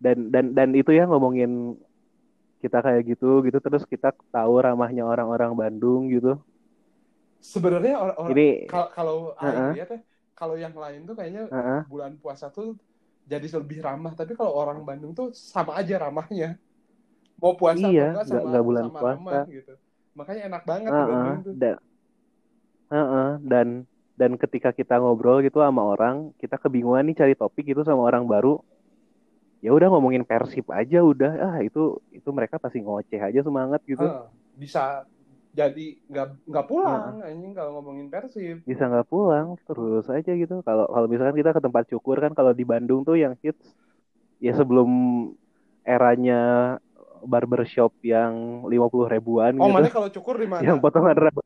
[0.00, 1.76] Dan dan dan itu ya ngomongin
[2.64, 6.40] kita kayak gitu gitu terus kita tahu ramahnya orang-orang Bandung gitu.
[7.44, 9.36] Sebenarnya orang-orang Ini kalau.
[9.36, 10.00] Aing lihat ya,
[10.32, 11.80] kalau yang lain tuh kayaknya heeh.
[11.84, 12.80] bulan puasa tuh
[13.28, 16.56] jadi lebih ramah, tapi kalau orang Bandung tuh sama aja ramahnya.
[17.36, 19.12] Mau puasa Iya, atau enggak nggak sama nggak bulan sama puasa.
[19.12, 19.74] ramah gitu.
[20.14, 21.10] Makanya enak banget Heeh.
[21.10, 21.54] Bandung tuh.
[21.58, 21.76] Dan
[22.94, 23.30] heeh.
[23.42, 23.68] dan
[24.14, 28.22] dan ketika kita ngobrol gitu sama orang, kita kebingungan nih cari topik gitu sama orang
[28.30, 28.62] baru.
[29.58, 31.32] Ya udah ngomongin Persib aja udah.
[31.40, 34.06] Ah, itu itu mereka pasti ngoceh aja semangat gitu.
[34.06, 34.26] Heeh.
[34.54, 35.02] bisa
[35.50, 38.62] jadi nggak nggak pulang anjing kalau ngomongin Persib.
[38.62, 40.62] Bisa nggak pulang terus aja gitu.
[40.62, 43.74] Kalau kalau misalkan kita ke tempat cukur kan kalau di Bandung tuh yang hits
[44.38, 44.90] ya sebelum
[45.82, 46.76] eranya
[47.24, 49.74] barbershop yang 50 ribuan Oh, gitu.
[49.74, 50.62] mana kalau cukur di mana?
[50.62, 51.44] Yang potongan rambut.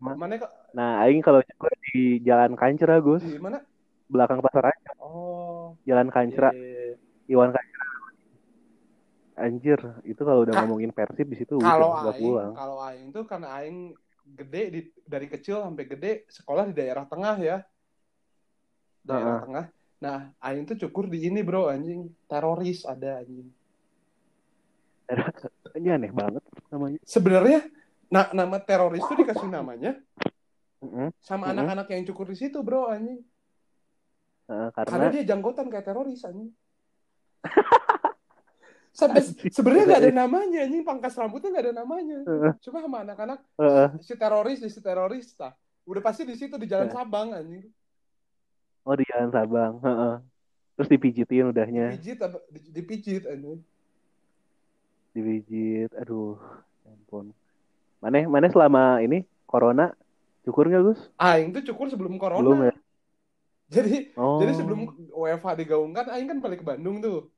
[0.00, 3.26] Mana ka- Nah, aing kalau cukur di Jalan Kancra, Gus.
[3.26, 3.60] di mana?
[4.10, 4.90] Belakang pasar aja.
[4.98, 6.50] Oh, Jalan iya, Kancra.
[6.50, 6.96] iya, iya.
[7.30, 7.84] Iwan Kancra.
[9.40, 12.52] Anjir, itu kalau udah Ka- ngomongin Persib di situ Kalau aing, pulang.
[12.52, 13.96] kalau aing tuh karena aing
[14.36, 17.56] gede di, dari kecil sampai gede sekolah di daerah tengah ya.
[19.00, 19.44] Daerah Heeh.
[19.48, 19.66] tengah.
[20.00, 22.08] Nah, aing tuh cukur di ini, Bro, anjing.
[22.28, 23.48] Teroris ada anjing.
[25.78, 26.98] Ini aneh banget namanya.
[27.02, 27.60] Sebenarnya
[28.10, 29.94] na nama teroris tuh dikasih namanya
[30.80, 31.60] Heeh, sama Mm-mm.
[31.60, 33.20] anak-anak yang cukur di situ, Bro, anjing.
[34.50, 36.50] heeh, Karena karena dia janggotan kayak teroris anjing.
[38.90, 39.22] Sampai
[39.54, 42.18] sebenarnya nggak ada namanya anjing, pangkas rambutnya nggak ada namanya.
[42.26, 42.52] Heeh.
[42.64, 45.54] Cuma sama anak-anak heeh, si teroris di si teroris tah.
[45.86, 46.96] Udah pasti di situ di Jalan Nah.
[46.98, 47.64] Sabang anjing.
[48.82, 50.14] oh di Jalan Sabang, heeh.
[50.80, 52.18] Terus dipijitin udahnya, Dipijit
[52.72, 53.60] dipijit anjing.
[55.12, 55.90] Dipijit.
[55.98, 56.38] Aduh,
[56.86, 57.34] ya ampun.
[58.00, 59.92] Mana mana selama ini corona
[60.46, 61.00] cukur nggak Gus?
[61.20, 62.40] Aing tuh cukur sebelum corona.
[62.40, 62.74] Belum ya?
[63.70, 64.42] Jadi Oh.
[64.42, 67.30] jadi sebelum WFH digaungkan, Aing kan balik ke Bandung tuh.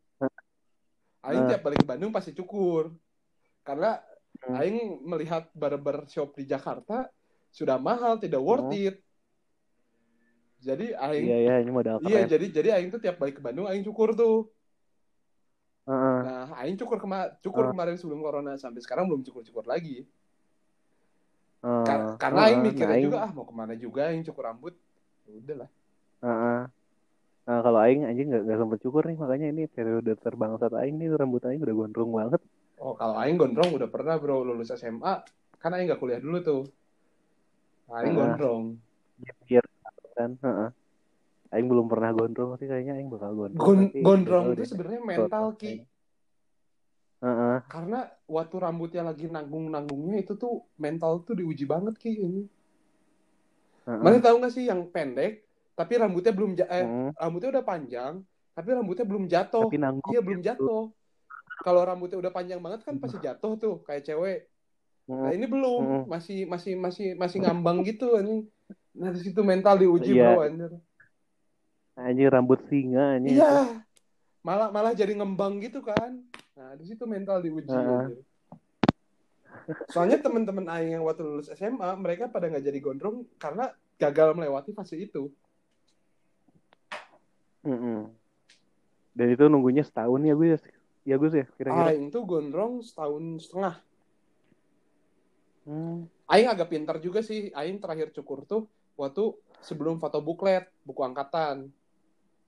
[1.22, 2.94] Aing tiap balik ke Bandung pasti cukur.
[3.62, 4.00] Karena
[4.42, 4.58] Hmm.
[4.58, 7.06] Aing melihat barber shop di Jakarta
[7.54, 8.98] sudah mahal, tidak worth it.
[10.58, 13.70] Jadi Aing Iya ya, ini modal Iya, jadi jadi aing tuh tiap balik ke Bandung
[13.70, 14.50] aing cukur tuh.
[16.22, 17.70] Nah, aing cukur kema cukur Ah.
[17.70, 20.06] kemarin sebelum corona sampai sekarang belum cukur-cukur lagi.
[21.60, 21.84] Heeh.
[21.84, 22.66] Kar- karena aing Heeh.
[22.68, 24.74] mikirnya Nah, aing- juga ah mau ke mana juga aing cukur rambut.
[25.22, 25.70] Ya Udah lah.
[26.20, 26.60] Heeh.
[27.42, 31.10] Nah, kalau aing anjing nggak nggak sempet cukur nih, makanya ini periode terbangsat aing nih
[31.10, 32.42] rambut aing udah gondrong banget.
[32.78, 35.22] Oh, kalau aing gondrong udah pernah bro lulus SMA,
[35.56, 36.62] kan aing gak kuliah dulu tuh.
[37.86, 38.18] Nah, aing Ah.
[38.18, 38.62] gondrong.
[39.46, 39.62] Biar
[40.12, 40.70] kan, heeh.
[41.52, 43.60] Aing belum pernah gondrong sih kayaknya aing bakal gondrong.
[43.60, 45.84] Gon- tapi gondrong itu sebenarnya mental ki.
[47.70, 52.42] Karena waktu rambutnya lagi nanggung-nanggungnya itu tuh mental tuh diuji banget ki ini.
[53.86, 53.98] heeh.
[53.98, 57.10] Mana tahu nggak sih yang pendek tapi rambutnya belum ja- eh, Heeh.
[57.14, 58.14] rambutnya udah panjang
[58.52, 59.64] tapi rambutnya belum jatuh.
[59.70, 60.10] Tapi nanggung.
[60.10, 60.48] Iya belum gitu.
[60.50, 60.82] jatuh.
[61.62, 64.50] Kalau rambutnya udah panjang banget kan pasti jatuh tuh kayak cewek.
[65.06, 65.38] Nah Heeh.
[65.38, 66.02] ini belum, Mm.
[66.10, 68.46] masih masih masih masih ngambang gitu ini.
[68.98, 70.34] Nah di situ mental diuji Iya.
[70.34, 70.72] bro anjir.
[71.94, 73.38] Anjing rambut singa anjing.
[73.38, 73.82] Iya.
[74.42, 76.18] Malah malah jadi ngembang gitu kan.
[76.56, 77.72] Nah di situ mental diuji.
[77.72, 77.80] Heeh.
[77.80, 78.20] anjir.
[79.88, 84.74] Soalnya teman-teman Aing yang waktu lulus SMA mereka pada nggak jadi gondrong karena gagal melewati
[84.74, 85.30] fase itu.
[87.62, 88.00] Heeh.
[89.12, 90.62] Dan itu nunggunya setahun ya Gus.
[91.04, 91.92] Ya Gus ya kira-kira.
[91.92, 93.74] Aing tuh gondrong setahun setengah.
[95.62, 96.10] Hmm.
[96.26, 97.54] Aing agak pintar juga sih.
[97.54, 98.66] Aing terakhir cukur tuh
[98.98, 101.70] waktu sebelum foto buklet, buku angkatan.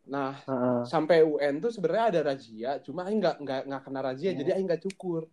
[0.05, 0.81] Nah, Heeh.
[0.85, 4.41] sampai UN tuh sebenarnya ada razia, cuma Aing nggak nggak nggak kena razia, Hmm.
[4.45, 5.25] jadi Aing nggak cukur.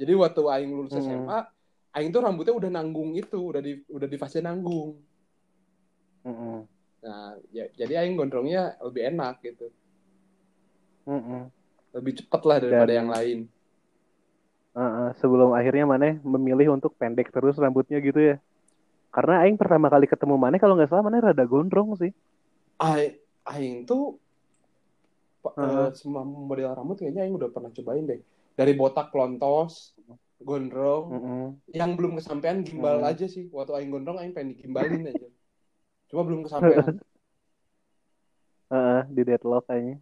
[0.00, 1.04] Jadi waktu Aing lulus Hmm.
[1.04, 1.38] SMA,
[1.94, 4.96] Aing tuh rambutnya udah nanggung itu, udah di udah di fase nanggung.
[6.24, 6.58] Heeh.
[7.04, 9.68] Nah, ya, jadi Aing gondrongnya lebih enak gitu,
[11.04, 11.42] Heeh.
[11.92, 13.38] lebih cepet lah daripada Dan- yang lain.
[14.74, 18.36] Heeh, sebelum akhirnya Maneh memilih untuk pendek terus rambutnya gitu ya.
[19.14, 22.10] Karena Aing pertama kali ketemu Maneh kalau nggak salah Maneh rada gondrong sih.
[22.82, 23.14] Aing,
[23.52, 24.02] Aing tuh
[25.44, 25.86] Heeh.
[25.86, 28.20] eh, semua model rambut kayaknya Aing udah pernah cobain deh.
[28.58, 29.92] Dari botak lontos,
[30.40, 31.46] gondrong, Heeh.
[31.74, 33.10] yang belum kesampaian gimbal Hmm.
[33.10, 33.44] aja sih.
[33.50, 35.28] Waktu Aing gondrong Aing pengen digimbalin aja.
[36.10, 36.84] Cuma belum kesampaian.
[38.72, 39.94] Heeh, di deadlock kayaknya.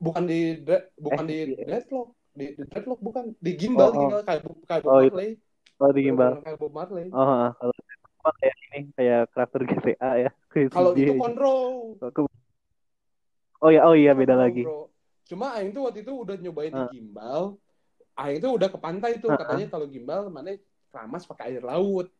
[0.00, 1.64] bukan di dre- bukan Eh, di iya.
[1.70, 4.00] deadlock di, di deadlock bukan di gimbal Oh, oh.
[4.00, 5.16] gimbal kayak kayak Bob Oh, itu.
[5.16, 5.30] Marley
[5.80, 6.32] Oh, di gimbal.
[6.44, 7.50] Kayak Bob Marley Oh, heeh.
[8.20, 10.30] kalau kayak ini kayak karakter GTA ya.
[10.72, 11.44] Kalau itu aja.
[13.60, 14.62] Oh ya, oh iya beda Control, lagi.
[14.64, 14.80] bro.
[15.30, 16.90] cuma Aing tuh waktu itu udah nyobain di Ah.
[16.90, 17.42] gimbal
[18.18, 20.58] Aing tuh udah ke pantai tuh Ah, katanya kalau gimbal mana
[20.90, 22.10] keramas pakai air laut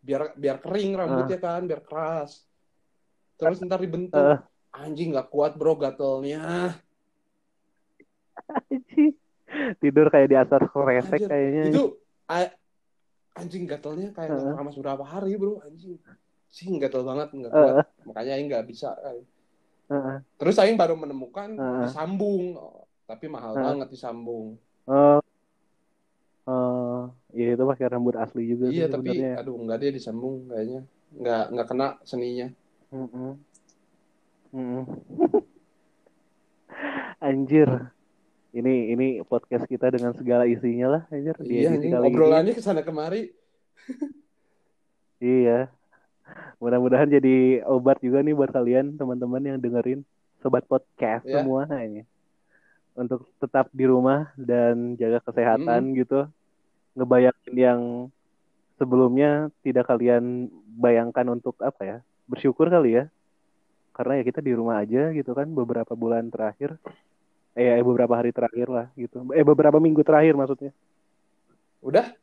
[0.00, 2.48] biar biar kering rambutnya kan biar keras
[3.36, 4.40] terus ntar dibentuk Ah.
[4.72, 6.72] anjing nggak kuat bro gatelnya
[8.72, 9.12] Anjing.
[9.78, 11.64] Tidur kayak di atas Anjir, kayaknya.
[11.70, 11.82] itu
[13.34, 14.52] anjing gatalnya kayak Heeh.
[14.54, 15.98] keramas berapa hari bro anjing
[16.48, 18.94] sih gatal banget nggak kuat makanya Aing nggak bisa
[19.88, 20.16] Heeh.
[20.36, 21.80] terus Aing baru menemukan Heeh.
[21.84, 23.64] disambung Oh, tapi mahal Heeh.
[23.64, 25.20] banget disambung Oh.
[26.44, 29.40] Oh, iya itu pakai rambut asli juga sih iya tapi sebenarnya.
[29.40, 30.80] aduh nggak dia disambung kayaknya
[31.16, 32.48] nggak nggak kena seninya
[32.92, 33.32] Mm-mm.
[34.52, 34.84] Mm-mm.
[37.24, 37.68] Anjir.
[38.54, 41.34] Ini ini podcast kita dengan segala isinya lah, anjir.
[41.42, 41.90] Iya ini.
[41.90, 43.34] obrolannya ke sana kemari
[45.24, 45.72] Iya.
[46.56, 50.00] Mudah-mudahan jadi obat juga nih buat kalian teman-teman yang dengerin
[50.40, 51.40] sobat podcast Ya.
[51.40, 52.04] semua ini.
[52.94, 56.24] Untuk tetap di rumah dan jaga kesehatan gitu.
[56.94, 57.80] Ngebayangin yang
[58.74, 61.96] sebelumnya tidak kalian bayangkan untuk apa ya?
[62.24, 63.04] Bersyukur kali ya.
[63.92, 66.78] Karena ya kita di rumah aja gitu kan beberapa bulan terakhir.
[67.54, 69.22] Eh, eh, beberapa hari terakhir lah gitu.
[69.30, 70.72] Eh beberapa minggu terakhir maksudnya.
[71.80, 72.16] udah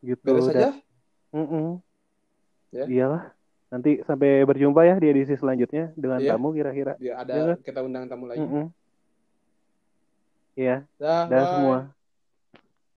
[0.00, 0.24] Gitu.
[0.24, 0.68] beres Dan- aja
[1.30, 1.76] Mm-mm.
[2.74, 2.84] Ya.
[2.90, 3.30] Iyalah.
[3.70, 6.34] Nanti sampai berjumpa ya di edisi selanjutnya dengan Iya.
[6.34, 6.98] tamu kira-kira.
[6.98, 7.58] Iya ada nggak?
[7.62, 8.66] kita undang tamu lagi Mm-mm.
[10.54, 11.50] Iya, dah dah bye.
[11.50, 11.78] semua.